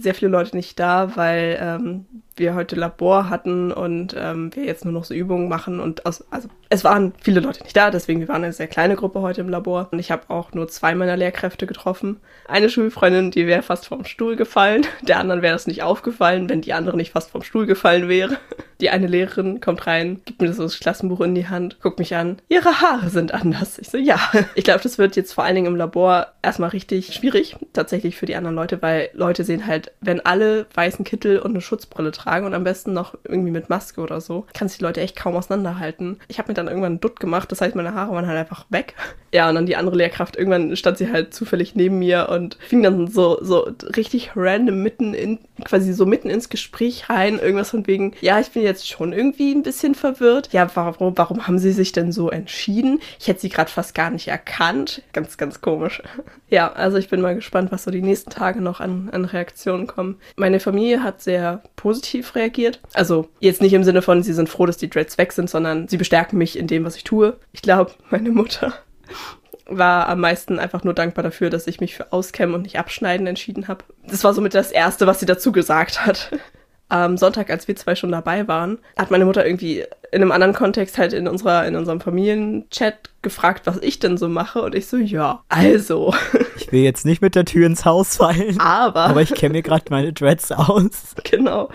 sehr 0.00 0.14
viele 0.14 0.30
Leute 0.30 0.54
nicht 0.56 0.78
da, 0.78 1.16
weil 1.16 1.58
ähm, 1.60 2.04
wir 2.36 2.54
heute 2.54 2.76
Labor 2.76 3.30
hatten 3.30 3.72
und 3.72 4.14
ähm, 4.18 4.54
wir 4.54 4.64
jetzt 4.64 4.84
nur 4.84 4.92
noch 4.92 5.04
so 5.04 5.14
Übungen 5.14 5.48
machen 5.48 5.80
und 5.80 6.04
aus, 6.06 6.24
also 6.30 6.48
es 6.68 6.82
waren 6.82 7.12
viele 7.20 7.40
Leute 7.40 7.62
nicht 7.62 7.76
da, 7.76 7.90
deswegen 7.90 8.20
wir 8.20 8.28
waren 8.28 8.42
eine 8.42 8.52
sehr 8.52 8.66
kleine 8.66 8.96
Gruppe 8.96 9.20
heute 9.20 9.40
im 9.40 9.48
Labor 9.48 9.88
und 9.92 9.98
ich 9.98 10.10
habe 10.10 10.24
auch 10.28 10.52
nur 10.52 10.68
zwei 10.68 10.94
meiner 10.94 11.16
Lehrkräfte 11.16 11.66
getroffen. 11.66 12.20
Eine 12.48 12.68
Schulfreundin, 12.68 13.30
die 13.30 13.46
wäre 13.46 13.62
fast 13.62 13.86
vom 13.86 14.04
Stuhl 14.04 14.36
gefallen, 14.36 14.86
der 15.02 15.18
anderen 15.18 15.42
wäre 15.42 15.54
das 15.54 15.66
nicht 15.66 15.82
aufgefallen, 15.82 16.48
wenn 16.48 16.60
die 16.60 16.72
andere 16.72 16.96
nicht 16.96 17.12
fast 17.12 17.30
vom 17.30 17.42
Stuhl 17.42 17.66
gefallen 17.66 18.08
wäre. 18.08 18.38
Die 18.80 18.90
eine 18.90 19.06
Lehrerin 19.06 19.60
kommt 19.60 19.86
rein, 19.86 20.20
gibt 20.24 20.40
mir 20.40 20.52
das 20.52 20.80
Klassenbuch 20.80 21.20
in 21.20 21.34
die 21.34 21.48
Hand, 21.48 21.80
guckt 21.80 21.98
mich 21.98 22.14
an, 22.14 22.38
ihre 22.48 22.80
Haare 22.80 23.08
sind 23.08 23.34
anders. 23.34 23.78
Ich 23.78 23.90
so, 23.90 23.98
ja. 23.98 24.18
Ich 24.54 24.64
glaube, 24.64 24.82
das 24.82 24.98
wird 24.98 25.16
jetzt 25.16 25.32
vor 25.32 25.44
allen 25.44 25.54
Dingen 25.56 25.66
im 25.66 25.76
Labor 25.76 26.28
erstmal 26.42 26.70
richtig 26.70 27.14
schwierig, 27.14 27.56
tatsächlich 27.72 28.16
für 28.16 28.26
die 28.26 28.36
anderen 28.36 28.54
Leute, 28.54 28.82
weil 28.82 29.10
Leute 29.12 29.44
sehen 29.44 29.66
halt, 29.66 29.92
wenn 30.00 30.20
alle 30.20 30.66
weißen 30.74 31.04
Kittel 31.04 31.38
und 31.38 31.50
eine 31.50 31.60
Schutzbrille 31.60 32.12
tragen, 32.12 32.34
tragen 32.34 32.46
und 32.46 32.54
am 32.54 32.64
besten 32.64 32.92
noch 32.92 33.14
irgendwie 33.24 33.50
mit 33.50 33.68
Maske 33.68 34.00
oder 34.00 34.20
so. 34.20 34.46
Kann 34.54 34.68
sich 34.68 34.78
die 34.78 34.84
Leute 34.84 35.00
echt 35.00 35.16
kaum 35.16 35.36
auseinanderhalten. 35.36 36.18
Ich 36.28 36.38
habe 36.38 36.48
mir 36.48 36.54
dann 36.54 36.68
irgendwann 36.68 36.92
einen 36.92 37.00
Dutt 37.00 37.20
gemacht, 37.20 37.50
das 37.52 37.60
heißt, 37.60 37.74
meine 37.74 37.94
Haare 37.94 38.12
waren 38.12 38.26
halt 38.26 38.38
einfach 38.38 38.66
weg. 38.70 38.94
Ja, 39.34 39.48
und 39.48 39.56
dann 39.56 39.66
die 39.66 39.74
andere 39.74 39.96
Lehrkraft, 39.96 40.36
irgendwann 40.36 40.76
stand 40.76 40.96
sie 40.96 41.10
halt 41.10 41.34
zufällig 41.34 41.74
neben 41.74 41.98
mir 41.98 42.28
und 42.28 42.56
fing 42.68 42.84
dann 42.84 43.08
so, 43.08 43.42
so 43.42 43.68
richtig 43.96 44.30
random 44.36 44.80
mitten 44.80 45.12
in, 45.12 45.40
quasi 45.64 45.92
so 45.92 46.06
mitten 46.06 46.30
ins 46.30 46.50
Gespräch 46.50 47.10
rein. 47.10 47.40
Irgendwas 47.40 47.70
von 47.70 47.84
wegen, 47.88 48.14
ja, 48.20 48.38
ich 48.38 48.52
bin 48.52 48.62
jetzt 48.64 48.88
schon 48.88 49.12
irgendwie 49.12 49.52
ein 49.54 49.62
bisschen 49.62 49.94
verwirrt. 49.94 50.52
Ja, 50.52 50.68
warum, 50.74 51.16
warum 51.16 51.46
haben 51.46 51.58
sie 51.58 51.72
sich 51.72 51.92
denn 51.92 52.12
so 52.12 52.30
entschieden? 52.30 53.00
Ich 53.18 53.28
hätte 53.28 53.40
sie 53.40 53.48
gerade 53.48 53.70
fast 53.70 53.94
gar 53.94 54.10
nicht 54.10 54.28
erkannt. 54.28 55.02
Ganz, 55.12 55.36
ganz 55.36 55.60
komisch. 55.60 56.02
Ja, 56.50 56.72
also 56.72 56.98
ich 56.98 57.08
bin 57.08 57.20
mal 57.20 57.34
gespannt, 57.34 57.72
was 57.72 57.82
so 57.82 57.90
die 57.90 58.02
nächsten 58.02 58.30
Tage 58.30 58.60
noch 58.60 58.78
an, 58.78 59.08
an 59.10 59.24
Reaktionen 59.24 59.88
kommen. 59.88 60.20
Meine 60.36 60.60
Familie 60.60 61.02
hat 61.02 61.20
sehr 61.20 61.64
positiv 61.74 62.36
reagiert. 62.36 62.78
Also 62.92 63.28
jetzt 63.40 63.60
nicht 63.60 63.72
im 63.72 63.82
Sinne 63.82 64.02
von, 64.02 64.22
sie 64.22 64.34
sind 64.34 64.48
froh, 64.48 64.64
dass 64.64 64.76
die 64.76 64.88
Dreads 64.88 65.18
weg 65.18 65.32
sind, 65.32 65.50
sondern 65.50 65.88
sie 65.88 65.96
bestärken 65.96 66.38
mich 66.38 66.56
in 66.56 66.68
dem, 66.68 66.84
was 66.84 66.94
ich 66.94 67.02
tue. 67.02 67.38
Ich 67.50 67.62
glaube, 67.62 67.90
meine 68.08 68.30
Mutter 68.30 68.72
war 69.66 70.08
am 70.08 70.20
meisten 70.20 70.58
einfach 70.58 70.84
nur 70.84 70.94
dankbar 70.94 71.22
dafür, 71.22 71.50
dass 71.50 71.66
ich 71.66 71.80
mich 71.80 71.96
für 71.96 72.12
Auskämmen 72.12 72.54
und 72.54 72.62
nicht 72.62 72.78
Abschneiden 72.78 73.26
entschieden 73.26 73.66
habe. 73.66 73.84
Das 74.06 74.22
war 74.22 74.34
somit 74.34 74.54
das 74.54 74.70
Erste, 74.70 75.06
was 75.06 75.20
sie 75.20 75.26
dazu 75.26 75.50
gesagt 75.50 76.06
hat 76.06 76.30
am 76.94 77.16
Sonntag, 77.16 77.50
als 77.50 77.66
wir 77.66 77.74
zwei 77.74 77.96
schon 77.96 78.12
dabei 78.12 78.46
waren, 78.46 78.78
hat 78.96 79.10
meine 79.10 79.24
Mutter 79.24 79.44
irgendwie 79.44 79.84
in 80.12 80.22
einem 80.22 80.30
anderen 80.30 80.54
Kontext 80.54 80.96
halt 80.96 81.12
in 81.12 81.26
unserer, 81.26 81.66
in 81.66 81.74
unserem 81.74 82.00
Familienchat 82.00 83.10
gefragt, 83.20 83.62
was 83.64 83.78
ich 83.78 83.98
denn 83.98 84.16
so 84.16 84.28
mache. 84.28 84.62
Und 84.62 84.76
ich 84.76 84.86
so, 84.86 84.96
ja, 84.96 85.42
also. 85.48 86.14
Ich 86.56 86.70
will 86.70 86.82
jetzt 86.82 87.04
nicht 87.04 87.20
mit 87.20 87.34
der 87.34 87.44
Tür 87.44 87.66
ins 87.66 87.84
Haus 87.84 88.16
fallen. 88.16 88.60
Aber. 88.60 89.06
Aber 89.06 89.20
ich 89.20 89.34
kenne 89.34 89.54
mir 89.54 89.62
gerade 89.62 89.84
meine 89.90 90.12
Dreads 90.12 90.52
aus. 90.52 91.14
Genau. 91.24 91.68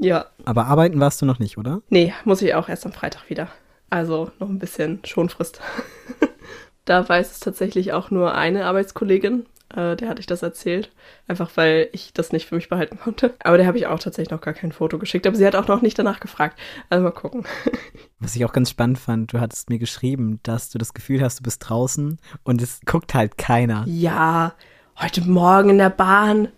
Ja. 0.00 0.26
Aber 0.46 0.64
arbeiten 0.66 0.98
warst 0.98 1.20
du 1.20 1.26
noch 1.26 1.38
nicht, 1.38 1.58
oder? 1.58 1.82
Nee, 1.90 2.14
muss 2.24 2.40
ich 2.40 2.54
auch 2.54 2.70
erst 2.70 2.86
am 2.86 2.92
Freitag 2.92 3.28
wieder. 3.28 3.48
Also 3.90 4.30
noch 4.38 4.48
ein 4.48 4.58
bisschen 4.58 5.00
Schonfrist. 5.04 5.60
da 6.86 7.06
weiß 7.06 7.32
es 7.32 7.40
tatsächlich 7.40 7.92
auch 7.92 8.10
nur 8.10 8.34
eine 8.34 8.64
Arbeitskollegin, 8.64 9.44
äh, 9.76 9.96
der 9.96 10.08
hatte 10.08 10.20
ich 10.20 10.26
das 10.26 10.42
erzählt. 10.42 10.90
Einfach 11.26 11.50
weil 11.56 11.88
ich 11.92 12.12
das 12.12 12.32
nicht 12.32 12.46
für 12.46 12.54
mich 12.54 12.68
behalten 12.68 12.98
konnte. 12.98 13.34
Aber 13.42 13.56
der 13.56 13.66
habe 13.66 13.78
ich 13.78 13.86
auch 13.86 13.98
tatsächlich 13.98 14.30
noch 14.30 14.40
gar 14.40 14.54
kein 14.54 14.72
Foto 14.72 14.98
geschickt. 14.98 15.26
Aber 15.26 15.36
sie 15.36 15.46
hat 15.46 15.56
auch 15.56 15.68
noch 15.68 15.82
nicht 15.82 15.98
danach 15.98 16.20
gefragt. 16.20 16.58
Also 16.90 17.02
mal 17.02 17.10
gucken. 17.10 17.44
Was 18.18 18.36
ich 18.36 18.44
auch 18.44 18.52
ganz 18.52 18.70
spannend 18.70 18.98
fand, 18.98 19.32
du 19.32 19.40
hattest 19.40 19.70
mir 19.70 19.78
geschrieben, 19.78 20.40
dass 20.42 20.70
du 20.70 20.78
das 20.78 20.94
Gefühl 20.94 21.22
hast, 21.22 21.40
du 21.40 21.42
bist 21.42 21.68
draußen 21.68 22.18
und 22.42 22.62
es 22.62 22.80
guckt 22.86 23.14
halt 23.14 23.36
keiner. 23.36 23.84
Ja, 23.86 24.54
heute 25.00 25.22
Morgen 25.22 25.70
in 25.70 25.78
der 25.78 25.90
Bahn. 25.90 26.48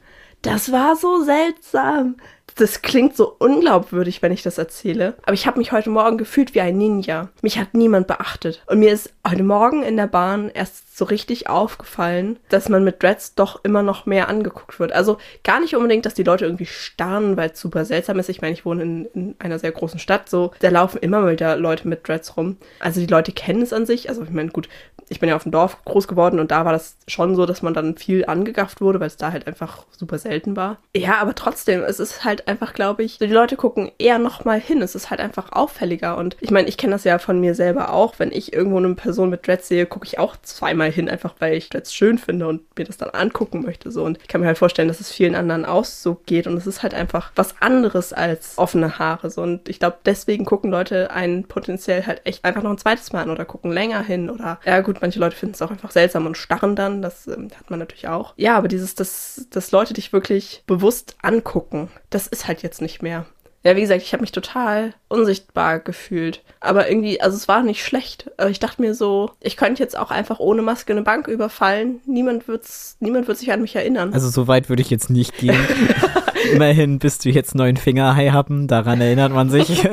Das 0.42 0.70
war 0.70 0.94
so 0.96 1.24
seltsam 1.24 2.16
das 2.56 2.80
klingt 2.80 3.14
so 3.16 3.36
unglaubwürdig, 3.38 4.22
wenn 4.22 4.32
ich 4.32 4.42
das 4.42 4.58
erzähle. 4.58 5.14
Aber 5.22 5.34
ich 5.34 5.46
habe 5.46 5.58
mich 5.58 5.72
heute 5.72 5.90
Morgen 5.90 6.16
gefühlt 6.16 6.54
wie 6.54 6.62
ein 6.62 6.78
Ninja. 6.78 7.28
Mich 7.42 7.58
hat 7.58 7.74
niemand 7.74 8.06
beachtet. 8.06 8.62
Und 8.66 8.78
mir 8.78 8.92
ist 8.92 9.12
heute 9.28 9.42
Morgen 9.42 9.82
in 9.82 9.96
der 9.96 10.06
Bahn 10.06 10.50
erst 10.52 10.96
so 10.96 11.04
richtig 11.04 11.50
aufgefallen, 11.50 12.38
dass 12.48 12.70
man 12.70 12.82
mit 12.82 13.02
Dreads 13.02 13.34
doch 13.34 13.62
immer 13.62 13.82
noch 13.82 14.06
mehr 14.06 14.30
angeguckt 14.30 14.80
wird. 14.80 14.92
Also 14.92 15.18
gar 15.44 15.60
nicht 15.60 15.76
unbedingt, 15.76 16.06
dass 16.06 16.14
die 16.14 16.22
Leute 16.22 16.46
irgendwie 16.46 16.64
starren, 16.64 17.36
weil 17.36 17.50
es 17.50 17.60
super 17.60 17.84
seltsam 17.84 18.18
ist. 18.18 18.30
Ich 18.30 18.40
meine, 18.40 18.54
ich 18.54 18.64
wohne 18.64 18.82
in, 18.82 19.04
in 19.14 19.34
einer 19.38 19.58
sehr 19.58 19.72
großen 19.72 19.98
Stadt, 19.98 20.30
so 20.30 20.52
da 20.60 20.70
laufen 20.70 20.98
immer 20.98 21.20
mal 21.20 21.32
wieder 21.32 21.56
Leute 21.56 21.86
mit 21.86 22.08
Dreads 22.08 22.38
rum. 22.38 22.56
Also 22.80 23.00
die 23.00 23.06
Leute 23.06 23.32
kennen 23.32 23.60
es 23.60 23.74
an 23.74 23.84
sich. 23.84 24.08
Also 24.08 24.22
ich 24.22 24.30
meine, 24.30 24.48
gut, 24.48 24.70
ich 25.08 25.20
bin 25.20 25.28
ja 25.28 25.36
auf 25.36 25.44
dem 25.44 25.52
Dorf 25.52 25.84
groß 25.84 26.08
geworden 26.08 26.40
und 26.40 26.50
da 26.50 26.64
war 26.64 26.72
das 26.72 26.96
schon 27.06 27.36
so, 27.36 27.46
dass 27.46 27.62
man 27.62 27.74
dann 27.74 27.96
viel 27.96 28.24
angegafft 28.26 28.80
wurde, 28.80 28.98
weil 28.98 29.06
es 29.06 29.16
da 29.16 29.32
halt 29.32 29.46
einfach 29.46 29.84
super 29.90 30.18
selten 30.18 30.56
war. 30.56 30.78
Ja, 30.96 31.18
aber 31.18 31.34
trotzdem, 31.34 31.82
es 31.82 32.00
ist 32.00 32.24
einfach, 32.46 32.72
glaube 32.72 33.02
ich, 33.02 33.18
die 33.18 33.26
Leute 33.26 33.56
gucken 33.56 33.90
eher 33.98 34.18
nochmal 34.18 34.60
hin. 34.60 34.82
Es 34.82 34.94
ist 34.94 35.10
halt 35.10 35.20
einfach 35.20 35.52
auffälliger. 35.52 36.16
Und 36.16 36.36
ich 36.40 36.50
meine, 36.50 36.68
ich 36.68 36.76
kenne 36.76 36.92
das 36.92 37.04
ja 37.04 37.18
von 37.18 37.40
mir 37.40 37.54
selber 37.54 37.92
auch. 37.92 38.18
Wenn 38.18 38.32
ich 38.32 38.52
irgendwo 38.52 38.78
eine 38.78 38.94
Person 38.94 39.30
mit 39.30 39.46
Dreads 39.46 39.68
sehe, 39.68 39.86
gucke 39.86 40.06
ich 40.06 40.18
auch 40.18 40.36
zweimal 40.42 40.90
hin, 40.90 41.08
einfach 41.08 41.34
weil 41.38 41.54
ich 41.54 41.68
Dreads 41.68 41.94
schön 41.94 42.18
finde 42.18 42.46
und 42.46 42.62
mir 42.78 42.84
das 42.84 42.96
dann 42.96 43.10
angucken 43.10 43.62
möchte. 43.62 43.90
So. 43.90 44.04
Und 44.04 44.18
ich 44.22 44.28
kann 44.28 44.40
mir 44.40 44.46
halt 44.46 44.58
vorstellen, 44.58 44.88
dass 44.88 45.00
es 45.00 45.12
vielen 45.12 45.34
anderen 45.34 45.64
auch 45.64 45.84
so 45.84 46.20
geht. 46.26 46.46
Und 46.46 46.56
es 46.56 46.66
ist 46.66 46.82
halt 46.82 46.94
einfach 46.94 47.32
was 47.34 47.60
anderes 47.60 48.12
als 48.12 48.54
offene 48.56 48.98
Haare. 48.98 49.30
So. 49.30 49.42
Und 49.42 49.68
ich 49.68 49.78
glaube, 49.78 49.98
deswegen 50.04 50.44
gucken 50.44 50.70
Leute 50.70 51.10
einen 51.10 51.44
potenziell 51.44 52.06
halt 52.06 52.22
echt 52.24 52.44
einfach 52.44 52.62
noch 52.62 52.70
ein 52.70 52.78
zweites 52.78 53.12
Mal 53.12 53.22
an 53.22 53.30
oder 53.30 53.44
gucken 53.44 53.72
länger 53.72 54.02
hin. 54.02 54.30
Oder 54.30 54.60
ja 54.64 54.80
gut, 54.80 54.98
manche 55.00 55.18
Leute 55.18 55.36
finden 55.36 55.54
es 55.54 55.62
auch 55.62 55.70
einfach 55.70 55.90
seltsam 55.90 56.26
und 56.26 56.36
starren 56.36 56.76
dann. 56.76 57.02
Das 57.02 57.26
ähm, 57.26 57.48
hat 57.58 57.70
man 57.70 57.78
natürlich 57.78 58.08
auch. 58.08 58.34
Ja, 58.36 58.56
aber 58.56 58.68
dieses, 58.68 58.94
dass, 58.94 59.46
dass 59.50 59.72
Leute 59.72 59.94
dich 59.94 60.12
wirklich 60.12 60.62
bewusst 60.66 61.16
angucken, 61.22 61.90
das 62.16 62.26
ist 62.26 62.48
halt 62.48 62.62
jetzt 62.62 62.80
nicht 62.80 63.02
mehr. 63.02 63.26
Ja, 63.62 63.76
wie 63.76 63.82
gesagt, 63.82 64.00
ich 64.00 64.12
habe 64.14 64.22
mich 64.22 64.32
total 64.32 64.94
unsichtbar 65.08 65.80
gefühlt. 65.80 66.42
Aber 66.60 66.88
irgendwie, 66.88 67.20
also 67.20 67.36
es 67.36 67.46
war 67.46 67.62
nicht 67.62 67.84
schlecht. 67.84 68.30
Aber 68.38 68.48
ich 68.48 68.58
dachte 68.58 68.80
mir 68.80 68.94
so, 68.94 69.32
ich 69.40 69.58
könnte 69.58 69.82
jetzt 69.82 69.98
auch 69.98 70.10
einfach 70.10 70.38
ohne 70.38 70.62
Maske 70.62 70.94
eine 70.94 71.02
Bank 71.02 71.28
überfallen. 71.28 72.00
Niemand, 72.06 72.48
wird's, 72.48 72.96
niemand 73.00 73.28
wird 73.28 73.36
sich 73.36 73.52
an 73.52 73.60
mich 73.60 73.76
erinnern. 73.76 74.14
Also 74.14 74.30
so 74.30 74.48
weit 74.48 74.70
würde 74.70 74.80
ich 74.80 74.88
jetzt 74.88 75.10
nicht 75.10 75.36
gehen. 75.36 75.58
Immerhin 76.52 76.98
bist 77.00 77.26
du 77.26 77.28
jetzt 77.28 77.54
neun 77.54 77.76
Finger 77.76 78.16
High 78.16 78.32
haben, 78.32 78.66
daran 78.66 79.00
erinnert 79.02 79.32
man 79.32 79.50
sich. 79.50 79.86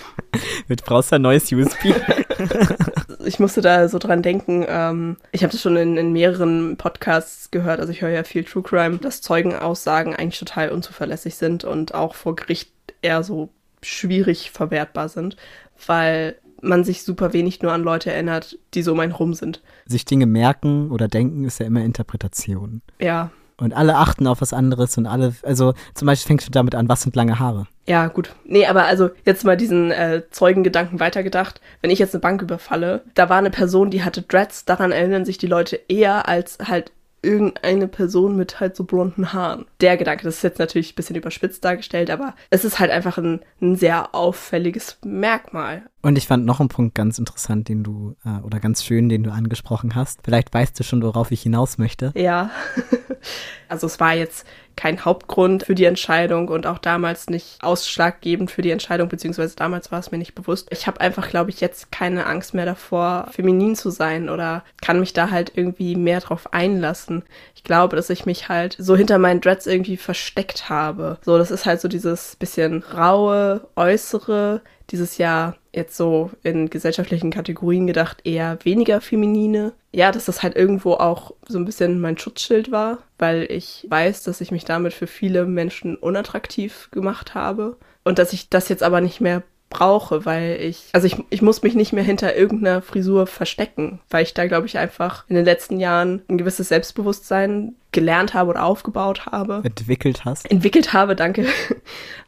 Mit 0.68 0.84
brauchst 0.84 1.12
du 1.12 1.16
ein 1.16 1.22
neues 1.22 1.52
USB. 1.52 1.92
ich 3.28 3.38
musste 3.38 3.60
da 3.60 3.88
so 3.88 3.98
dran 3.98 4.22
denken, 4.22 4.64
ähm, 4.66 5.16
ich 5.32 5.42
habe 5.42 5.52
das 5.52 5.60
schon 5.60 5.76
in, 5.76 5.96
in 5.96 6.12
mehreren 6.12 6.76
Podcasts 6.76 7.50
gehört, 7.50 7.78
also 7.78 7.92
ich 7.92 8.00
höre 8.00 8.10
ja 8.10 8.24
viel 8.24 8.42
True 8.42 8.62
Crime, 8.62 8.98
dass 8.98 9.20
Zeugenaussagen 9.20 10.16
eigentlich 10.16 10.38
total 10.38 10.70
unzuverlässig 10.70 11.36
sind 11.36 11.62
und 11.62 11.94
auch 11.94 12.14
vor 12.14 12.34
Gericht 12.34 12.72
eher 13.02 13.22
so 13.22 13.50
schwierig 13.82 14.50
verwertbar 14.50 15.08
sind, 15.08 15.36
weil 15.86 16.36
man 16.60 16.82
sich 16.82 17.02
super 17.02 17.32
wenig 17.32 17.62
nur 17.62 17.72
an 17.72 17.82
Leute 17.82 18.10
erinnert, 18.10 18.58
die 18.74 18.82
so 18.82 18.92
um 18.92 19.00
einen 19.00 19.12
rum 19.12 19.34
sind. 19.34 19.62
Sich 19.86 20.04
Dinge 20.04 20.26
merken 20.26 20.90
oder 20.90 21.06
denken 21.06 21.44
ist 21.44 21.60
ja 21.60 21.66
immer 21.66 21.82
Interpretation. 21.82 22.82
Ja. 22.98 23.30
Und 23.60 23.72
alle 23.74 23.96
achten 23.96 24.26
auf 24.26 24.40
was 24.40 24.52
anderes 24.52 24.96
und 24.98 25.06
alle, 25.06 25.34
also 25.42 25.74
zum 25.94 26.06
Beispiel 26.06 26.28
fängst 26.28 26.46
du 26.46 26.52
damit 26.52 26.76
an, 26.76 26.88
was 26.88 27.02
sind 27.02 27.16
lange 27.16 27.38
Haare? 27.40 27.66
Ja, 27.86 28.06
gut. 28.06 28.34
Nee, 28.44 28.66
aber 28.66 28.84
also 28.84 29.10
jetzt 29.24 29.44
mal 29.44 29.56
diesen 29.56 29.90
äh, 29.90 30.22
Zeugengedanken 30.30 31.00
weitergedacht. 31.00 31.60
Wenn 31.80 31.90
ich 31.90 31.98
jetzt 31.98 32.14
eine 32.14 32.20
Bank 32.20 32.40
überfalle, 32.40 33.02
da 33.14 33.28
war 33.28 33.38
eine 33.38 33.50
Person, 33.50 33.90
die 33.90 34.04
hatte 34.04 34.22
Dreads, 34.22 34.64
daran 34.64 34.92
erinnern 34.92 35.24
sich 35.24 35.38
die 35.38 35.46
Leute 35.46 35.80
eher 35.88 36.28
als 36.28 36.58
halt 36.64 36.92
irgendeine 37.22 37.88
Person 37.88 38.36
mit 38.36 38.60
halt 38.60 38.76
so 38.76 38.84
blonden 38.84 39.32
Haaren. 39.32 39.66
Der 39.80 39.96
Gedanke, 39.96 40.24
das 40.24 40.36
ist 40.36 40.42
jetzt 40.42 40.58
natürlich 40.58 40.92
ein 40.92 40.96
bisschen 40.96 41.16
überspitzt 41.16 41.64
dargestellt, 41.64 42.10
aber 42.10 42.34
es 42.50 42.64
ist 42.64 42.78
halt 42.78 42.90
einfach 42.90 43.18
ein, 43.18 43.40
ein 43.60 43.76
sehr 43.76 44.14
auffälliges 44.14 44.98
Merkmal. 45.04 45.82
Und 46.00 46.16
ich 46.16 46.28
fand 46.28 46.46
noch 46.46 46.60
einen 46.60 46.68
Punkt 46.68 46.94
ganz 46.94 47.18
interessant, 47.18 47.68
den 47.68 47.82
du, 47.82 48.14
äh, 48.24 48.40
oder 48.42 48.60
ganz 48.60 48.84
schön, 48.84 49.08
den 49.08 49.24
du 49.24 49.30
angesprochen 49.32 49.96
hast. 49.96 50.20
Vielleicht 50.22 50.54
weißt 50.54 50.78
du 50.78 50.84
schon, 50.84 51.02
worauf 51.02 51.32
ich 51.32 51.42
hinaus 51.42 51.76
möchte. 51.76 52.12
Ja. 52.14 52.50
also 53.68 53.86
es 53.86 53.98
war 53.98 54.14
jetzt 54.14 54.46
kein 54.76 55.04
Hauptgrund 55.04 55.64
für 55.64 55.74
die 55.74 55.86
Entscheidung 55.86 56.46
und 56.48 56.64
auch 56.64 56.78
damals 56.78 57.28
nicht 57.28 57.58
ausschlaggebend 57.62 58.48
für 58.48 58.62
die 58.62 58.70
Entscheidung, 58.70 59.08
beziehungsweise 59.08 59.56
damals 59.56 59.90
war 59.90 59.98
es 59.98 60.12
mir 60.12 60.18
nicht 60.18 60.36
bewusst. 60.36 60.68
Ich 60.70 60.86
habe 60.86 61.00
einfach, 61.00 61.28
glaube 61.28 61.50
ich, 61.50 61.60
jetzt 61.60 61.90
keine 61.90 62.26
Angst 62.26 62.54
mehr 62.54 62.64
davor, 62.64 63.26
feminin 63.32 63.74
zu 63.74 63.90
sein 63.90 64.28
oder 64.28 64.62
kann 64.80 65.00
mich 65.00 65.14
da 65.14 65.30
halt 65.30 65.52
irgendwie 65.56 65.96
mehr 65.96 66.20
drauf 66.20 66.52
einlassen. 66.52 67.24
Ich 67.56 67.64
glaube, 67.64 67.96
dass 67.96 68.08
ich 68.08 68.24
mich 68.24 68.48
halt 68.48 68.76
so 68.78 68.94
hinter 68.94 69.18
meinen 69.18 69.40
Dreads 69.40 69.66
irgendwie 69.66 69.96
versteckt 69.96 70.70
habe. 70.70 71.18
So, 71.22 71.38
das 71.38 71.50
ist 71.50 71.66
halt 71.66 71.80
so 71.80 71.88
dieses 71.88 72.36
bisschen 72.36 72.84
raue, 72.84 73.66
äußere, 73.74 74.62
dieses 74.90 75.18
Jahr 75.18 75.56
jetzt 75.72 75.96
so 75.96 76.30
in 76.42 76.70
gesellschaftlichen 76.70 77.30
Kategorien 77.30 77.86
gedacht 77.86 78.20
eher 78.24 78.58
weniger 78.64 79.00
feminine. 79.00 79.72
Ja, 79.92 80.12
dass 80.12 80.26
das 80.26 80.42
halt 80.42 80.56
irgendwo 80.56 80.94
auch 80.94 81.32
so 81.46 81.58
ein 81.58 81.64
bisschen 81.64 82.00
mein 82.00 82.18
Schutzschild 82.18 82.70
war, 82.70 82.98
weil 83.18 83.46
ich 83.50 83.86
weiß, 83.88 84.22
dass 84.24 84.40
ich 84.40 84.50
mich 84.50 84.64
damit 84.64 84.92
für 84.92 85.06
viele 85.06 85.46
Menschen 85.46 85.96
unattraktiv 85.96 86.88
gemacht 86.90 87.34
habe 87.34 87.76
und 88.04 88.18
dass 88.18 88.32
ich 88.32 88.48
das 88.48 88.68
jetzt 88.68 88.82
aber 88.82 89.00
nicht 89.00 89.20
mehr 89.20 89.42
brauche, 89.70 90.24
weil 90.24 90.58
ich, 90.60 90.88
also 90.92 91.06
ich, 91.06 91.16
ich 91.30 91.42
muss 91.42 91.62
mich 91.62 91.74
nicht 91.74 91.92
mehr 91.92 92.04
hinter 92.04 92.34
irgendeiner 92.34 92.82
Frisur 92.82 93.26
verstecken, 93.26 94.00
weil 94.10 94.22
ich 94.22 94.34
da, 94.34 94.46
glaube 94.46 94.66
ich, 94.66 94.78
einfach 94.78 95.24
in 95.28 95.36
den 95.36 95.44
letzten 95.44 95.78
Jahren 95.78 96.22
ein 96.28 96.38
gewisses 96.38 96.68
Selbstbewusstsein 96.68 97.74
gelernt 97.92 98.34
habe 98.34 98.50
oder 98.50 98.64
aufgebaut 98.64 99.26
habe. 99.26 99.62
Entwickelt 99.64 100.24
hast. 100.24 100.50
Entwickelt 100.50 100.92
habe, 100.92 101.16
danke. 101.16 101.46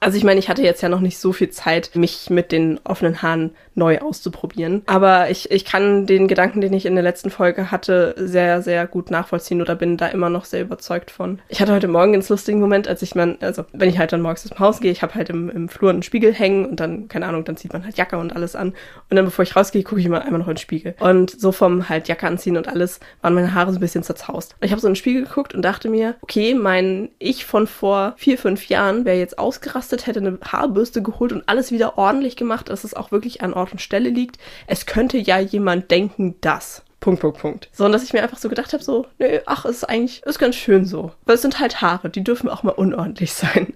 Also 0.02 0.16
ich 0.16 0.24
meine, 0.24 0.40
ich 0.40 0.48
hatte 0.48 0.62
jetzt 0.62 0.80
ja 0.80 0.88
noch 0.88 1.00
nicht 1.00 1.18
so 1.18 1.34
viel 1.34 1.50
Zeit, 1.50 1.90
mich 1.94 2.30
mit 2.30 2.52
den 2.52 2.80
offenen 2.84 3.20
Haaren 3.20 3.50
neu 3.74 3.98
auszuprobieren. 3.98 4.80
Aber 4.86 5.28
ich, 5.28 5.50
ich 5.50 5.66
kann 5.66 6.06
den 6.06 6.26
Gedanken, 6.26 6.62
den 6.62 6.72
ich 6.72 6.86
in 6.86 6.94
der 6.94 7.04
letzten 7.04 7.28
Folge 7.28 7.70
hatte, 7.70 8.14
sehr, 8.16 8.62
sehr 8.62 8.86
gut 8.86 9.10
nachvollziehen 9.10 9.60
oder 9.60 9.74
bin 9.74 9.98
da 9.98 10.06
immer 10.06 10.30
noch 10.30 10.46
sehr 10.46 10.62
überzeugt 10.62 11.10
von. 11.10 11.40
Ich 11.48 11.60
hatte 11.60 11.74
heute 11.74 11.86
Morgen 11.86 12.14
einen 12.14 12.24
lustigen 12.26 12.60
Moment, 12.60 12.88
als 12.88 13.02
ich 13.02 13.14
mein, 13.14 13.36
also 13.42 13.64
wenn 13.74 13.90
ich 13.90 13.98
halt 13.98 14.12
dann 14.12 14.22
morgens 14.22 14.46
ins 14.46 14.58
Haus 14.58 14.80
gehe, 14.80 14.90
ich 14.90 15.02
habe 15.02 15.14
halt 15.14 15.28
im, 15.28 15.50
im 15.50 15.68
Flur 15.68 15.90
einen 15.90 16.02
Spiegel 16.02 16.32
hängen 16.32 16.64
und 16.64 16.80
dann, 16.80 17.08
keine 17.08 17.26
Ahnung, 17.26 17.44
dann 17.44 17.58
zieht 17.58 17.74
man 17.74 17.84
halt 17.84 17.98
Jacke 17.98 18.16
und 18.16 18.34
alles 18.34 18.56
an. 18.56 18.68
Und 19.10 19.16
dann, 19.16 19.26
bevor 19.26 19.42
ich 19.42 19.54
rausgehe, 19.54 19.82
gucke 19.82 20.00
ich 20.00 20.06
immer 20.06 20.22
einmal 20.22 20.38
noch 20.38 20.48
in 20.48 20.54
den 20.54 20.58
Spiegel. 20.58 20.94
Und 20.98 21.30
so 21.30 21.52
vom 21.52 21.90
halt 21.90 22.08
Jacke 22.08 22.26
anziehen 22.26 22.56
und 22.56 22.68
alles 22.68 23.00
waren 23.20 23.34
meine 23.34 23.52
Haare 23.52 23.72
so 23.72 23.78
ein 23.78 23.82
bisschen 23.82 24.02
zerzaust. 24.02 24.56
Und 24.60 24.64
ich 24.64 24.72
habe 24.72 24.80
so 24.80 24.86
in 24.86 24.92
den 24.92 24.96
Spiegel 24.96 25.24
geguckt 25.24 25.49
und 25.54 25.62
dachte 25.62 25.88
mir, 25.88 26.16
okay, 26.20 26.54
mein 26.54 27.10
Ich 27.18 27.44
von 27.44 27.66
vor 27.66 28.14
vier, 28.16 28.38
fünf 28.38 28.68
Jahren 28.68 29.04
wäre 29.04 29.18
jetzt 29.18 29.38
ausgerastet, 29.38 30.06
hätte 30.06 30.20
eine 30.20 30.38
Haarbürste 30.42 31.02
geholt 31.02 31.32
und 31.32 31.48
alles 31.48 31.72
wieder 31.72 31.98
ordentlich 31.98 32.36
gemacht, 32.36 32.68
dass 32.68 32.84
es 32.84 32.94
auch 32.94 33.12
wirklich 33.12 33.42
an 33.42 33.52
Ort 33.52 33.72
und 33.72 33.80
Stelle 33.80 34.10
liegt. 34.10 34.38
Es 34.66 34.86
könnte 34.86 35.18
ja 35.18 35.38
jemand 35.38 35.90
denken, 35.90 36.36
dass. 36.40 36.82
Punkt, 37.00 37.20
Punkt, 37.20 37.38
Punkt. 37.38 37.68
Sondern 37.72 37.92
dass 37.92 38.04
ich 38.04 38.12
mir 38.12 38.22
einfach 38.22 38.36
so 38.36 38.50
gedacht 38.50 38.74
habe, 38.74 38.84
so, 38.84 39.06
nö, 39.18 39.38
ach, 39.46 39.64
ist 39.64 39.84
eigentlich, 39.84 40.22
ist 40.24 40.38
ganz 40.38 40.54
schön 40.54 40.84
so. 40.84 41.12
Weil 41.24 41.36
es 41.36 41.42
sind 41.42 41.58
halt 41.58 41.80
Haare, 41.80 42.10
die 42.10 42.22
dürfen 42.22 42.48
auch 42.48 42.62
mal 42.62 42.72
unordentlich 42.72 43.32
sein. 43.32 43.72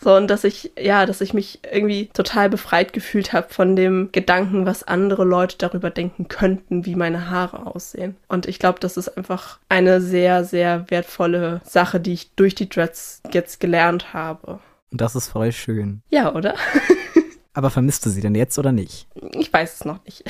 So, 0.00 0.14
und 0.16 0.28
dass 0.28 0.44
ich, 0.44 0.72
ja, 0.78 1.04
dass 1.04 1.20
ich 1.20 1.34
mich 1.34 1.60
irgendwie 1.70 2.08
total 2.12 2.48
befreit 2.48 2.92
gefühlt 2.92 3.32
habe 3.32 3.52
von 3.52 3.76
dem 3.76 4.08
Gedanken, 4.12 4.66
was 4.66 4.82
andere 4.82 5.24
Leute 5.24 5.56
darüber 5.58 5.90
denken 5.90 6.28
könnten, 6.28 6.86
wie 6.86 6.96
meine 6.96 7.30
Haare 7.30 7.66
aussehen. 7.66 8.16
Und 8.28 8.46
ich 8.46 8.58
glaube, 8.58 8.80
das 8.80 8.96
ist 8.96 9.16
einfach 9.16 9.58
eine 9.68 10.00
sehr, 10.00 10.44
sehr 10.44 10.86
wertvolle 10.88 11.60
Sache, 11.64 12.00
die 12.00 12.14
ich 12.14 12.34
durch 12.34 12.54
die 12.54 12.68
Dreads 12.68 13.20
jetzt 13.32 13.60
gelernt 13.60 14.14
habe. 14.14 14.60
Und 14.90 15.00
das 15.00 15.14
ist 15.14 15.28
voll 15.28 15.52
schön. 15.52 16.02
Ja, 16.10 16.34
oder? 16.34 16.54
Aber 17.54 17.70
vermisst 17.70 18.06
du 18.06 18.10
sie 18.10 18.22
denn 18.22 18.34
jetzt 18.34 18.58
oder 18.58 18.72
nicht? 18.72 19.06
Ich 19.34 19.52
weiß 19.52 19.74
es 19.74 19.84
noch 19.84 20.02
nicht. 20.04 20.24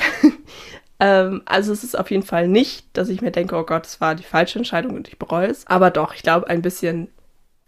Ähm, 1.03 1.41
also 1.43 1.73
es 1.73 1.83
ist 1.83 1.99
auf 1.99 2.09
jeden 2.11 2.23
Fall 2.23 2.47
nicht, 2.47 2.85
dass 2.93 3.09
ich 3.09 3.21
mir 3.21 3.31
denke, 3.31 3.57
oh 3.57 3.65
Gott, 3.65 3.85
es 3.85 3.99
war 3.99 4.15
die 4.15 4.23
falsche 4.23 4.57
Entscheidung 4.57 4.95
und 4.95 5.09
ich 5.09 5.19
bereue 5.19 5.47
es. 5.47 5.67
Aber 5.67 5.91
doch, 5.91 6.15
ich 6.15 6.23
glaube, 6.23 6.47
ein 6.47 6.61
bisschen 6.61 7.09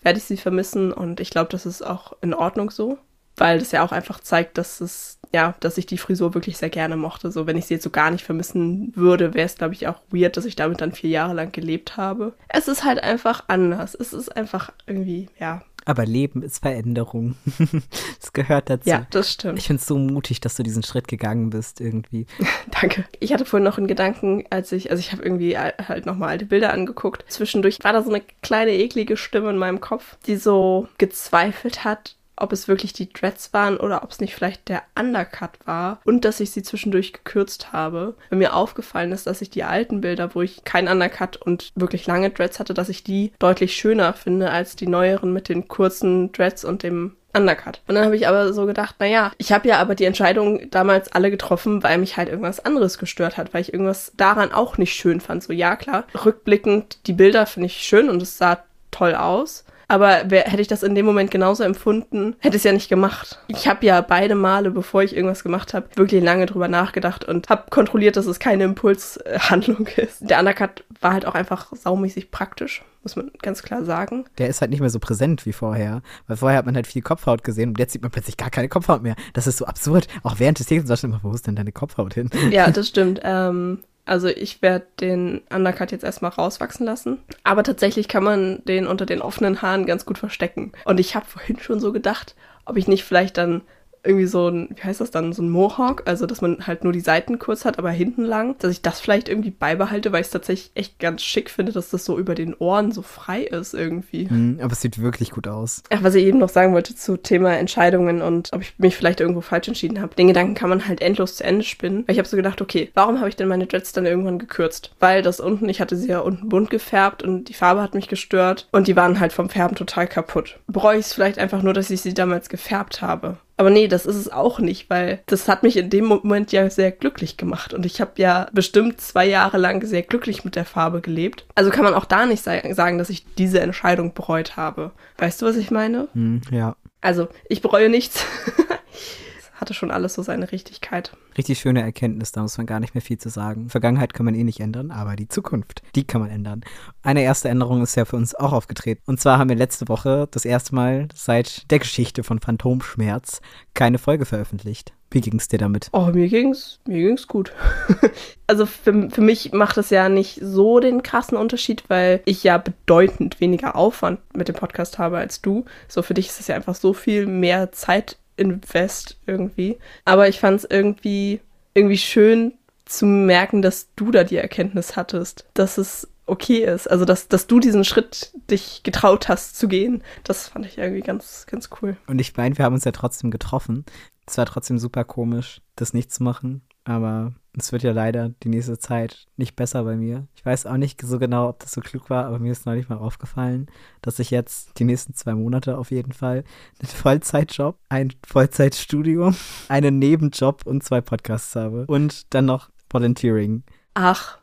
werde 0.01 0.19
ich 0.19 0.23
sie 0.23 0.37
vermissen 0.37 0.93
und 0.93 1.19
ich 1.19 1.31
glaube, 1.31 1.49
das 1.51 1.65
ist 1.65 1.85
auch 1.85 2.13
in 2.21 2.33
Ordnung 2.33 2.71
so, 2.71 2.97
weil 3.35 3.59
das 3.59 3.73
ja 3.73 3.83
auch 3.83 3.91
einfach 3.91 4.21
zeigt, 4.21 4.57
dass 4.57 4.79
es 4.79 5.19
ja, 5.33 5.53
dass 5.59 5.77
ich 5.77 5.85
die 5.85 5.97
Frisur 5.97 6.33
wirklich 6.33 6.55
sehr 6.55 6.69
gerne 6.69 6.95
mochte. 6.95 7.29
So, 7.29 7.45
wenn 7.45 7.57
ich 7.57 7.65
sie 7.65 7.73
jetzt 7.73 7.83
so 7.83 7.89
gar 7.89 8.09
nicht 8.09 8.23
vermissen 8.23 8.93
würde, 8.95 9.33
wäre 9.33 9.47
es, 9.47 9.57
glaube 9.57 9.73
ich, 9.73 9.85
auch 9.87 9.99
weird, 10.09 10.37
dass 10.37 10.45
ich 10.45 10.55
damit 10.55 10.79
dann 10.79 10.93
vier 10.93 11.09
Jahre 11.09 11.33
lang 11.33 11.51
gelebt 11.51 11.97
habe. 11.97 12.33
Es 12.47 12.69
ist 12.69 12.85
halt 12.85 13.03
einfach 13.03 13.43
anders. 13.47 13.95
Es 13.95 14.13
ist 14.13 14.37
einfach 14.37 14.71
irgendwie, 14.87 15.27
ja, 15.37 15.61
aber 15.85 16.05
Leben 16.05 16.41
ist 16.41 16.59
Veränderung. 16.59 17.35
das 18.19 18.33
gehört 18.33 18.69
dazu. 18.69 18.89
Ja, 18.89 19.05
das 19.11 19.31
stimmt. 19.31 19.59
Ich 19.59 19.67
finde 19.67 19.79
es 19.79 19.87
so 19.87 19.97
mutig, 19.97 20.41
dass 20.41 20.55
du 20.55 20.63
diesen 20.63 20.83
Schritt 20.83 21.07
gegangen 21.07 21.51
bist 21.51 21.79
irgendwie. 21.79 22.25
Danke. 22.81 23.05
Ich 23.19 23.31
hatte 23.31 23.45
vorhin 23.45 23.63
noch 23.63 23.77
einen 23.77 23.87
Gedanken, 23.87 24.43
als 24.49 24.71
ich, 24.71 24.89
also 24.91 24.99
ich 24.99 25.11
habe 25.11 25.23
irgendwie 25.23 25.57
halt 25.57 26.05
nochmal 26.05 26.29
alte 26.29 26.45
Bilder 26.47 26.73
angeguckt. 26.73 27.25
Zwischendurch 27.27 27.83
war 27.83 27.93
da 27.93 28.03
so 28.03 28.09
eine 28.09 28.23
kleine 28.41 28.71
eklige 28.71 29.15
Stimme 29.15 29.51
in 29.51 29.57
meinem 29.57 29.79
Kopf, 29.79 30.17
die 30.25 30.35
so 30.35 30.87
gezweifelt 30.97 31.83
hat, 31.83 32.15
ob 32.37 32.51
es 32.51 32.67
wirklich 32.67 32.93
die 32.93 33.11
Dreads 33.11 33.53
waren 33.53 33.77
oder 33.77 34.03
ob 34.03 34.11
es 34.11 34.19
nicht 34.19 34.35
vielleicht 34.35 34.69
der 34.69 34.83
Undercut 34.97 35.51
war 35.65 35.99
und 36.03 36.25
dass 36.25 36.39
ich 36.39 36.51
sie 36.51 36.63
zwischendurch 36.63 37.13
gekürzt 37.13 37.71
habe. 37.73 38.15
Weil 38.29 38.39
mir 38.39 38.55
aufgefallen 38.55 39.11
ist, 39.11 39.27
dass 39.27 39.41
ich 39.41 39.49
die 39.49 39.63
alten 39.63 40.01
Bilder, 40.01 40.35
wo 40.35 40.41
ich 40.41 40.63
keinen 40.63 40.87
Undercut 40.87 41.37
und 41.37 41.71
wirklich 41.75 42.05
lange 42.07 42.29
Dreads 42.29 42.59
hatte, 42.59 42.73
dass 42.73 42.89
ich 42.89 43.03
die 43.03 43.31
deutlich 43.39 43.75
schöner 43.75 44.13
finde 44.13 44.51
als 44.51 44.75
die 44.75 44.87
neueren 44.87 45.33
mit 45.33 45.49
den 45.49 45.67
kurzen 45.67 46.31
Dreads 46.31 46.65
und 46.65 46.83
dem 46.83 47.15
Undercut. 47.35 47.81
Und 47.87 47.95
dann 47.95 48.05
habe 48.05 48.15
ich 48.15 48.27
aber 48.27 48.53
so 48.53 48.65
gedacht, 48.65 48.95
naja, 48.99 49.31
ich 49.37 49.51
habe 49.51 49.67
ja 49.67 49.77
aber 49.77 49.95
die 49.95 50.05
Entscheidung 50.05 50.69
damals 50.71 51.11
alle 51.11 51.29
getroffen, 51.29 51.83
weil 51.83 51.97
mich 51.97 52.17
halt 52.17 52.29
irgendwas 52.29 52.63
anderes 52.63 52.97
gestört 52.97 53.37
hat, 53.37 53.53
weil 53.53 53.61
ich 53.61 53.73
irgendwas 53.73 54.13
daran 54.15 54.51
auch 54.51 54.77
nicht 54.77 54.93
schön 54.93 55.19
fand. 55.19 55.43
So, 55.43 55.51
ja, 55.51 55.75
klar, 55.75 56.05
rückblickend, 56.23 57.05
die 57.07 57.13
Bilder 57.13 57.45
finde 57.45 57.67
ich 57.67 57.77
schön 57.77 58.09
und 58.09 58.21
es 58.21 58.37
sah 58.37 58.63
toll 58.91 59.15
aus. 59.15 59.65
Aber 59.87 60.23
wer, 60.27 60.43
hätte 60.43 60.61
ich 60.61 60.67
das 60.67 60.83
in 60.83 60.95
dem 60.95 61.05
Moment 61.05 61.31
genauso 61.31 61.63
empfunden, 61.63 62.35
hätte 62.39 62.57
es 62.57 62.63
ja 62.63 62.71
nicht 62.71 62.89
gemacht. 62.89 63.39
Ich 63.47 63.67
habe 63.67 63.85
ja 63.85 64.01
beide 64.01 64.35
Male, 64.35 64.71
bevor 64.71 65.03
ich 65.03 65.15
irgendwas 65.15 65.43
gemacht 65.43 65.73
habe, 65.73 65.87
wirklich 65.95 66.23
lange 66.23 66.45
drüber 66.45 66.67
nachgedacht 66.67 67.23
und 67.25 67.49
habe 67.49 67.69
kontrolliert, 67.69 68.15
dass 68.17 68.25
es 68.25 68.39
keine 68.39 68.63
Impulshandlung 68.63 69.87
ist. 69.95 70.29
Der 70.29 70.39
Undercut 70.39 70.83
war 71.01 71.13
halt 71.13 71.25
auch 71.25 71.35
einfach 71.35 71.71
saumäßig 71.75 72.31
praktisch, 72.31 72.83
muss 73.03 73.15
man 73.15 73.31
ganz 73.41 73.63
klar 73.63 73.85
sagen. 73.85 74.25
Der 74.37 74.47
ist 74.47 74.61
halt 74.61 74.71
nicht 74.71 74.79
mehr 74.79 74.89
so 74.89 74.99
präsent 74.99 75.45
wie 75.45 75.53
vorher, 75.53 76.01
weil 76.27 76.37
vorher 76.37 76.57
hat 76.57 76.65
man 76.65 76.75
halt 76.75 76.87
viel 76.87 77.01
Kopfhaut 77.01 77.43
gesehen 77.43 77.69
und 77.69 77.79
jetzt 77.79 77.93
sieht 77.93 78.01
man 78.01 78.11
plötzlich 78.11 78.37
gar 78.37 78.49
keine 78.49 78.69
Kopfhaut 78.69 79.03
mehr. 79.03 79.15
Das 79.33 79.47
ist 79.47 79.57
so 79.57 79.65
absurd. 79.65 80.07
Auch 80.23 80.39
während 80.39 80.59
des 80.59 80.67
Textes 80.67 80.87
sagst 80.87 81.03
du 81.03 81.07
immer, 81.07 81.19
wo 81.23 81.31
ist 81.31 81.47
denn 81.47 81.55
deine 81.55 81.71
Kopfhaut 81.71 82.13
hin? 82.13 82.29
Ja, 82.51 82.69
das 82.71 82.87
stimmt. 82.87 83.19
Ähm, 83.23 83.79
also 84.05 84.27
ich 84.27 84.61
werde 84.61 84.85
den 84.99 85.41
Undercut 85.53 85.91
jetzt 85.91 86.03
erstmal 86.03 86.31
rauswachsen 86.31 86.85
lassen. 86.85 87.19
Aber 87.43 87.63
tatsächlich 87.63 88.07
kann 88.07 88.23
man 88.23 88.63
den 88.65 88.87
unter 88.87 89.05
den 89.05 89.21
offenen 89.21 89.61
Haaren 89.61 89.85
ganz 89.85 90.05
gut 90.05 90.17
verstecken. 90.17 90.71
Und 90.85 90.99
ich 90.99 91.15
habe 91.15 91.25
vorhin 91.25 91.59
schon 91.59 91.79
so 91.79 91.91
gedacht, 91.91 92.35
ob 92.65 92.77
ich 92.77 92.87
nicht 92.87 93.03
vielleicht 93.03 93.37
dann 93.37 93.61
irgendwie 94.05 94.27
so 94.27 94.49
ein, 94.49 94.69
wie 94.75 94.83
heißt 94.83 95.01
das 95.01 95.11
dann, 95.11 95.33
so 95.33 95.41
ein 95.41 95.49
Mohawk, 95.49 96.03
also 96.05 96.25
dass 96.25 96.41
man 96.41 96.65
halt 96.67 96.83
nur 96.83 96.93
die 96.93 96.99
Seiten 96.99 97.39
kurz 97.39 97.65
hat, 97.65 97.79
aber 97.79 97.91
hinten 97.91 98.23
lang, 98.23 98.57
dass 98.59 98.71
ich 98.71 98.81
das 98.81 98.99
vielleicht 98.99 99.29
irgendwie 99.29 99.51
beibehalte, 99.51 100.11
weil 100.11 100.21
ich 100.21 100.27
es 100.27 100.31
tatsächlich 100.31 100.71
echt 100.75 100.99
ganz 100.99 101.23
schick 101.23 101.49
finde, 101.49 101.71
dass 101.71 101.89
das 101.89 102.05
so 102.05 102.17
über 102.17 102.35
den 102.35 102.53
Ohren 102.55 102.91
so 102.91 103.01
frei 103.01 103.41
ist 103.41 103.73
irgendwie. 103.73 104.27
Mhm, 104.29 104.59
aber 104.61 104.73
es 104.73 104.81
sieht 104.81 105.01
wirklich 105.01 105.31
gut 105.31 105.47
aus. 105.47 105.83
Ach, 105.89 106.03
was 106.03 106.15
ich 106.15 106.25
eben 106.25 106.39
noch 106.39 106.49
sagen 106.49 106.73
wollte 106.73 106.95
zu 106.95 107.17
Thema 107.17 107.55
Entscheidungen 107.57 108.21
und 108.21 108.51
ob 108.53 108.61
ich 108.61 108.73
mich 108.77 108.95
vielleicht 108.95 109.19
irgendwo 109.19 109.41
falsch 109.41 109.67
entschieden 109.67 110.01
habe. 110.01 110.15
Den 110.15 110.27
Gedanken 110.27 110.55
kann 110.55 110.69
man 110.69 110.87
halt 110.87 111.01
endlos 111.01 111.37
zu 111.37 111.43
Ende 111.43 111.63
spinnen, 111.63 112.03
weil 112.05 112.13
ich 112.13 112.19
habe 112.19 112.27
so 112.27 112.37
gedacht, 112.37 112.61
okay, 112.61 112.89
warum 112.93 113.19
habe 113.19 113.29
ich 113.29 113.35
denn 113.35 113.47
meine 113.47 113.67
Dreads 113.67 113.93
dann 113.93 114.05
irgendwann 114.05 114.39
gekürzt? 114.39 114.91
Weil 114.99 115.21
das 115.21 115.39
unten, 115.39 115.69
ich 115.69 115.81
hatte 115.81 115.95
sie 115.95 116.09
ja 116.09 116.19
unten 116.19 116.49
bunt 116.49 116.69
gefärbt 116.69 117.23
und 117.23 117.45
die 117.45 117.53
Farbe 117.53 117.81
hat 117.81 117.95
mich 117.95 118.07
gestört 118.07 118.67
und 118.71 118.87
die 118.87 118.95
waren 118.95 119.19
halt 119.19 119.33
vom 119.33 119.49
Färben 119.49 119.75
total 119.75 120.07
kaputt. 120.07 120.59
Bereue 120.67 120.99
ich 120.99 121.07
es 121.07 121.13
vielleicht 121.13 121.39
einfach 121.39 121.61
nur, 121.61 121.73
dass 121.73 121.89
ich 121.89 122.01
sie 122.01 122.13
damals 122.13 122.49
gefärbt 122.49 123.01
habe. 123.01 123.37
Aber 123.57 123.69
nee, 123.69 123.87
das 123.87 124.05
ist 124.05 124.17
es 124.17 124.31
auch 124.31 124.59
nicht, 124.59 124.89
weil 124.89 125.21
das 125.27 125.47
hat 125.47 125.63
mich 125.63 125.77
in 125.77 125.89
dem 125.89 126.05
Moment 126.05 126.51
ja 126.51 126.69
sehr 126.69 126.91
glücklich 126.91 127.37
gemacht. 127.37 127.73
Und 127.73 127.85
ich 127.85 128.01
habe 128.01 128.11
ja 128.17 128.47
bestimmt 128.51 128.99
zwei 128.99 129.25
Jahre 129.25 129.57
lang 129.57 129.85
sehr 129.85 130.01
glücklich 130.01 130.43
mit 130.43 130.55
der 130.55 130.65
Farbe 130.65 130.99
gelebt. 130.99 131.45
Also 131.55 131.71
kann 131.71 131.85
man 131.85 131.93
auch 131.93 132.05
da 132.05 132.25
nicht 132.25 132.43
sagen, 132.43 132.97
dass 132.97 133.09
ich 133.09 133.25
diese 133.37 133.61
Entscheidung 133.61 134.13
bereut 134.13 134.57
habe. 134.57 134.91
Weißt 135.17 135.41
du, 135.41 135.45
was 135.45 135.55
ich 135.55 135.71
meine? 135.71 136.09
Hm, 136.13 136.41
ja. 136.51 136.75
Also, 136.99 137.27
ich 137.47 137.61
bereue 137.61 137.89
nichts. 137.89 138.25
hatte 139.55 139.73
schon 139.73 139.91
alles 139.91 140.13
so 140.13 140.21
seine 140.21 140.51
Richtigkeit. 140.51 141.15
Richtig 141.37 141.59
schöne 141.59 141.81
Erkenntnis, 141.81 142.31
da 142.31 142.41
muss 142.41 142.57
man 142.57 142.67
gar 142.67 142.79
nicht 142.79 142.93
mehr 142.93 143.01
viel 143.01 143.17
zu 143.17 143.29
sagen. 143.29 143.69
Vergangenheit 143.69 144.13
kann 144.13 144.25
man 144.25 144.35
eh 144.35 144.43
nicht 144.43 144.59
ändern, 144.59 144.91
aber 144.91 145.15
die 145.15 145.27
Zukunft, 145.27 145.81
die 145.95 146.05
kann 146.05 146.21
man 146.21 146.29
ändern. 146.29 146.61
Eine 147.03 147.23
erste 147.23 147.49
Änderung 147.49 147.81
ist 147.81 147.95
ja 147.95 148.05
für 148.05 148.15
uns 148.15 148.35
auch 148.35 148.53
aufgetreten. 148.53 149.01
Und 149.05 149.19
zwar 149.19 149.37
haben 149.37 149.49
wir 149.49 149.55
letzte 149.55 149.87
Woche 149.87 150.27
das 150.31 150.45
erste 150.45 150.75
Mal 150.75 151.07
seit 151.13 151.69
der 151.71 151.79
Geschichte 151.79 152.23
von 152.23 152.39
Phantomschmerz 152.39 153.41
keine 153.73 153.97
Folge 153.97 154.25
veröffentlicht. 154.25 154.93
Wie 155.11 155.21
ging 155.21 155.37
es 155.37 155.47
dir 155.47 155.59
damit? 155.59 155.89
Oh, 155.93 156.07
mir 156.07 156.27
ging's, 156.27 156.79
mir 156.85 157.07
ging's 157.07 157.27
gut. 157.27 157.53
also 158.47 158.65
für, 158.65 159.09
für 159.09 159.21
mich 159.21 159.53
macht 159.53 159.77
es 159.77 159.89
ja 159.89 160.09
nicht 160.09 160.39
so 160.41 160.79
den 160.79 161.03
krassen 161.03 161.37
Unterschied, 161.37 161.83
weil 161.87 162.21
ich 162.25 162.43
ja 162.43 162.57
bedeutend 162.57 163.39
weniger 163.39 163.75
Aufwand 163.75 164.19
mit 164.35 164.49
dem 164.49 164.55
Podcast 164.55 164.97
habe 164.97 165.17
als 165.17 165.41
du. 165.41 165.63
So 165.87 166.01
für 166.01 166.15
dich 166.15 166.27
ist 166.27 166.41
es 166.41 166.47
ja 166.47 166.55
einfach 166.55 166.75
so 166.75 166.93
viel 166.93 167.27
mehr 167.27 167.71
Zeit 167.71 168.17
Invest 168.37 169.17
irgendwie. 169.25 169.77
Aber 170.03 170.27
ich 170.27 170.39
fand 170.39 170.59
es 170.59 170.67
irgendwie, 170.69 171.39
irgendwie 171.73 171.97
schön 171.97 172.53
zu 172.85 173.05
merken, 173.05 173.61
dass 173.61 173.89
du 173.95 174.11
da 174.11 174.23
die 174.23 174.37
Erkenntnis 174.37 174.95
hattest, 174.95 175.45
dass 175.53 175.77
es 175.77 176.07
okay 176.25 176.63
ist. 176.63 176.87
Also, 176.89 177.05
dass, 177.05 177.27
dass 177.27 177.47
du 177.47 177.59
diesen 177.59 177.85
Schritt 177.85 178.31
dich 178.49 178.81
getraut 178.83 179.27
hast 179.27 179.57
zu 179.57 179.67
gehen. 179.67 180.03
Das 180.23 180.47
fand 180.47 180.65
ich 180.65 180.77
irgendwie 180.77 181.01
ganz, 181.01 181.45
ganz 181.49 181.69
cool. 181.81 181.97
Und 182.07 182.19
ich 182.19 182.35
meine, 182.35 182.57
wir 182.57 182.65
haben 182.65 182.73
uns 182.73 182.85
ja 182.85 182.91
trotzdem 182.91 183.31
getroffen. 183.31 183.85
Es 184.27 184.37
war 184.37 184.45
trotzdem 184.45 184.79
super 184.79 185.03
komisch, 185.03 185.61
das 185.75 185.93
nicht 185.93 186.11
zu 186.11 186.23
machen. 186.23 186.61
Aber 186.85 187.33
es 187.57 187.71
wird 187.71 187.83
ja 187.83 187.91
leider 187.91 188.29
die 188.43 188.49
nächste 188.49 188.77
Zeit 188.77 189.25
nicht 189.37 189.55
besser 189.55 189.83
bei 189.83 189.95
mir. 189.95 190.27
Ich 190.35 190.45
weiß 190.45 190.65
auch 190.65 190.77
nicht 190.77 191.01
so 191.01 191.19
genau, 191.19 191.49
ob 191.49 191.59
das 191.59 191.71
so 191.71 191.81
klug 191.81 192.09
war, 192.09 192.25
aber 192.25 192.39
mir 192.39 192.51
ist 192.51 192.65
neulich 192.65 192.89
mal 192.89 192.97
aufgefallen, 192.97 193.67
dass 194.01 194.19
ich 194.19 194.29
jetzt 194.29 194.77
die 194.79 194.83
nächsten 194.83 195.13
zwei 195.15 195.33
Monate 195.33 195.77
auf 195.77 195.91
jeden 195.91 196.13
Fall 196.13 196.43
einen 196.79 196.89
Vollzeitjob, 196.95 197.77
ein 197.89 198.13
Vollzeitstudium, 198.25 199.35
einen 199.67 199.99
Nebenjob 199.99 200.65
und 200.65 200.83
zwei 200.83 201.01
Podcasts 201.01 201.55
habe. 201.55 201.85
Und 201.87 202.33
dann 202.33 202.45
noch 202.45 202.69
Volunteering. 202.89 203.63
Ach, 203.95 204.37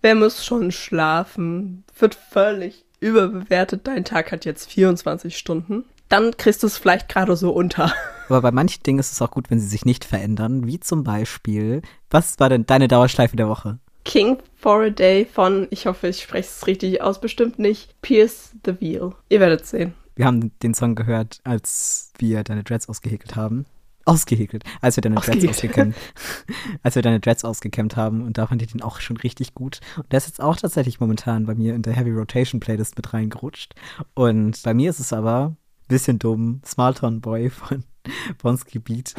wer 0.00 0.14
muss 0.14 0.44
schon 0.44 0.72
schlafen? 0.72 1.84
Wird 1.98 2.14
völlig 2.14 2.86
überbewertet. 3.00 3.86
Dein 3.86 4.04
Tag 4.04 4.32
hat 4.32 4.44
jetzt 4.44 4.70
24 4.70 5.36
Stunden. 5.36 5.84
Dann 6.08 6.36
kriegst 6.36 6.62
du 6.62 6.66
es 6.66 6.78
vielleicht 6.78 7.08
gerade 7.08 7.36
so 7.36 7.50
unter. 7.50 7.92
Aber 8.28 8.40
bei 8.40 8.52
manchen 8.52 8.82
Dingen 8.82 8.98
ist 8.98 9.12
es 9.12 9.20
auch 9.20 9.30
gut, 9.30 9.50
wenn 9.50 9.60
sie 9.60 9.66
sich 9.66 9.84
nicht 9.84 10.04
verändern, 10.04 10.66
wie 10.66 10.80
zum 10.80 11.04
Beispiel, 11.04 11.82
was 12.10 12.38
war 12.40 12.48
denn 12.48 12.66
deine 12.66 12.88
Dauerschleife 12.88 13.36
der 13.36 13.48
Woche? 13.48 13.78
King 14.04 14.38
for 14.54 14.82
a 14.82 14.90
Day 14.90 15.26
von, 15.26 15.66
ich 15.70 15.86
hoffe, 15.86 16.08
ich 16.08 16.22
spreche 16.22 16.48
es 16.48 16.66
richtig 16.66 17.02
aus, 17.02 17.20
bestimmt 17.20 17.58
nicht, 17.58 18.00
Pierce 18.02 18.54
the 18.64 18.80
Wheel. 18.80 19.12
Ihr 19.28 19.40
werdet 19.40 19.66
sehen. 19.66 19.94
Wir 20.14 20.26
haben 20.26 20.52
den 20.62 20.74
Song 20.74 20.94
gehört, 20.94 21.40
als 21.44 22.12
wir 22.18 22.44
deine 22.44 22.62
Dreads 22.62 22.88
ausgehäkelt 22.88 23.34
haben. 23.34 23.66
Ausgehäkelt, 24.06 24.64
als 24.82 24.96
wir 24.96 25.00
deine 25.00 25.16
Dreads 25.16 25.48
ausgekämmt, 25.48 25.96
als 26.82 26.94
wir 26.94 27.00
deine 27.00 27.20
Dreads 27.20 27.44
ausgekämmt 27.44 27.96
haben 27.96 28.22
und 28.22 28.36
da 28.36 28.46
fand 28.46 28.60
ich 28.60 28.70
den 28.70 28.82
auch 28.82 29.00
schon 29.00 29.16
richtig 29.16 29.54
gut. 29.54 29.80
Und 29.96 30.12
der 30.12 30.18
ist 30.18 30.26
jetzt 30.26 30.42
auch 30.42 30.56
tatsächlich 30.56 31.00
momentan 31.00 31.46
bei 31.46 31.54
mir 31.54 31.74
in 31.74 31.80
der 31.80 31.94
Heavy 31.94 32.10
Rotation 32.10 32.60
Playlist 32.60 32.96
mit 32.98 33.14
reingerutscht. 33.14 33.74
Und 34.12 34.62
bei 34.62 34.74
mir 34.74 34.90
ist 34.90 35.00
es 35.00 35.14
aber 35.14 35.56
bisschen 35.88 36.18
dumm, 36.18 36.60
Smarton 36.66 37.20
Boy 37.22 37.48
von 37.50 37.84
Beat. 38.84 39.14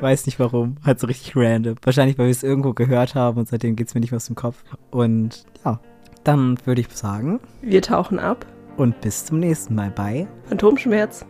Weiß 0.00 0.26
nicht 0.26 0.38
warum. 0.38 0.76
Halt 0.84 1.00
so 1.00 1.06
richtig 1.06 1.36
random. 1.36 1.76
Wahrscheinlich, 1.82 2.18
weil 2.18 2.26
wir 2.26 2.32
es 2.32 2.42
irgendwo 2.42 2.72
gehört 2.72 3.14
haben 3.14 3.38
und 3.38 3.48
seitdem 3.48 3.76
geht 3.76 3.88
es 3.88 3.94
mir 3.94 4.00
nicht 4.00 4.10
mehr 4.10 4.16
aus 4.16 4.26
dem 4.26 4.36
Kopf. 4.36 4.62
Und 4.90 5.44
ja, 5.64 5.80
dann 6.24 6.58
würde 6.64 6.80
ich 6.80 6.88
sagen. 6.90 7.40
Wir 7.62 7.82
tauchen 7.82 8.18
ab. 8.18 8.46
Und 8.76 9.00
bis 9.00 9.26
zum 9.26 9.40
nächsten 9.40 9.74
Mal 9.74 9.90
bei 9.90 10.26
Phantomschmerz. 10.48 11.26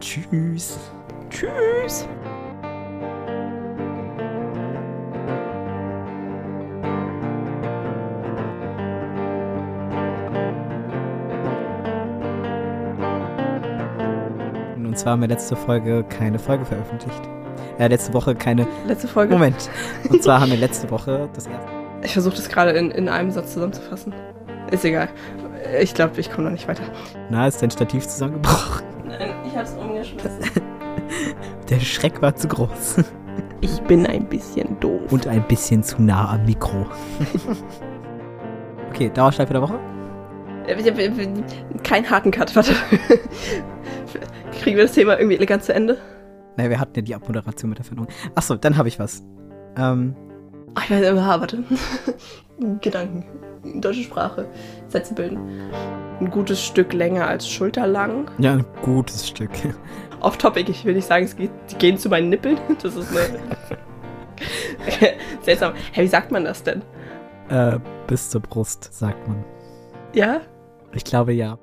Tschüss. 0.00 0.78
Tschüss. 1.30 2.06
Und 14.96 15.00
zwar 15.00 15.12
haben 15.12 15.20
wir 15.20 15.28
letzte 15.28 15.56
Folge 15.56 16.04
keine 16.08 16.38
Folge 16.38 16.64
veröffentlicht. 16.64 17.20
Ja, 17.78 17.86
letzte 17.86 18.14
Woche 18.14 18.34
keine. 18.34 18.66
Letzte 18.86 19.06
Folge? 19.06 19.34
Moment. 19.34 19.68
Und 20.08 20.22
zwar 20.22 20.40
haben 20.40 20.50
wir 20.50 20.56
letzte 20.56 20.90
Woche 20.90 21.28
das 21.34 21.46
erste. 21.46 21.68
Ich 22.02 22.14
versuche 22.14 22.34
das 22.34 22.48
gerade 22.48 22.70
in, 22.70 22.90
in 22.92 23.10
einem 23.10 23.30
Satz 23.30 23.52
zusammenzufassen. 23.52 24.14
Ist 24.70 24.86
egal. 24.86 25.10
Ich 25.82 25.92
glaube, 25.92 26.18
ich 26.18 26.30
komme 26.30 26.44
noch 26.44 26.52
nicht 26.52 26.66
weiter. 26.66 26.84
Na, 27.28 27.46
ist 27.46 27.60
dein 27.60 27.70
Stativ 27.70 28.08
zusammengebrochen? 28.08 28.86
Nein, 29.06 29.34
ich 29.46 29.54
hab's 29.54 29.74
umgeschmissen. 29.74 30.40
Der 31.68 31.80
Schreck 31.80 32.22
war 32.22 32.34
zu 32.34 32.48
groß. 32.48 33.04
Ich 33.60 33.82
bin 33.82 34.06
ein 34.06 34.24
bisschen 34.24 34.80
doof. 34.80 35.12
Und 35.12 35.26
ein 35.26 35.42
bisschen 35.46 35.82
zu 35.82 36.00
nah 36.00 36.30
am 36.30 36.46
Mikro. 36.46 36.86
okay, 38.88 39.10
Dauerschleife 39.12 39.52
der 39.52 39.60
Woche? 39.60 39.78
Kein 41.82 42.08
harten 42.08 42.30
Cut, 42.30 42.56
warte. 42.56 42.72
Kriegen 44.66 44.78
wir 44.78 44.84
das 44.86 44.94
Thema 44.94 45.16
irgendwie 45.16 45.36
elegant 45.36 45.62
zu 45.62 45.72
Ende? 45.72 45.96
Naja, 46.56 46.70
wir 46.70 46.80
hatten 46.80 46.94
ja 46.96 47.02
die 47.02 47.14
Abmoderation 47.14 47.68
mit 47.68 47.78
der 47.78 47.84
Veränderung. 47.84 48.12
Achso, 48.34 48.56
dann 48.56 48.76
habe 48.76 48.88
ich 48.88 48.98
was. 48.98 49.22
Ähm. 49.76 50.16
Ach, 50.74 50.82
ich 50.82 50.90
weiß 50.90 51.06
immer, 51.06 51.24
warte. 51.40 51.62
Gedanken. 52.80 53.24
Deutsche 53.80 54.02
Sprache. 54.02 54.48
Sätze 54.88 55.14
bilden. 55.14 55.38
Ein 56.18 56.32
gutes 56.32 56.60
Stück 56.60 56.92
länger 56.94 57.28
als 57.28 57.48
schulterlang. 57.48 58.28
Ja, 58.38 58.54
ein 58.54 58.64
gutes 58.82 59.28
Stück. 59.28 59.52
Off-topic, 60.20 60.68
ich 60.68 60.84
will 60.84 60.94
nicht 60.94 61.06
sagen, 61.06 61.26
es 61.26 61.36
geht, 61.36 61.52
die 61.70 61.76
gehen 61.76 61.96
zu 61.96 62.08
meinen 62.08 62.30
Nippeln. 62.30 62.58
Das 62.82 62.96
ist 62.96 63.16
eine. 63.16 63.38
Seltsam. 65.42 65.74
Hä, 65.74 65.80
hey, 65.92 66.04
wie 66.06 66.08
sagt 66.08 66.32
man 66.32 66.44
das 66.44 66.64
denn? 66.64 66.82
Äh, 67.50 67.78
bis 68.08 68.30
zur 68.30 68.40
Brust, 68.40 68.92
sagt 68.92 69.28
man. 69.28 69.44
Ja? 70.12 70.40
Ich 70.92 71.04
glaube 71.04 71.34
ja. 71.34 71.56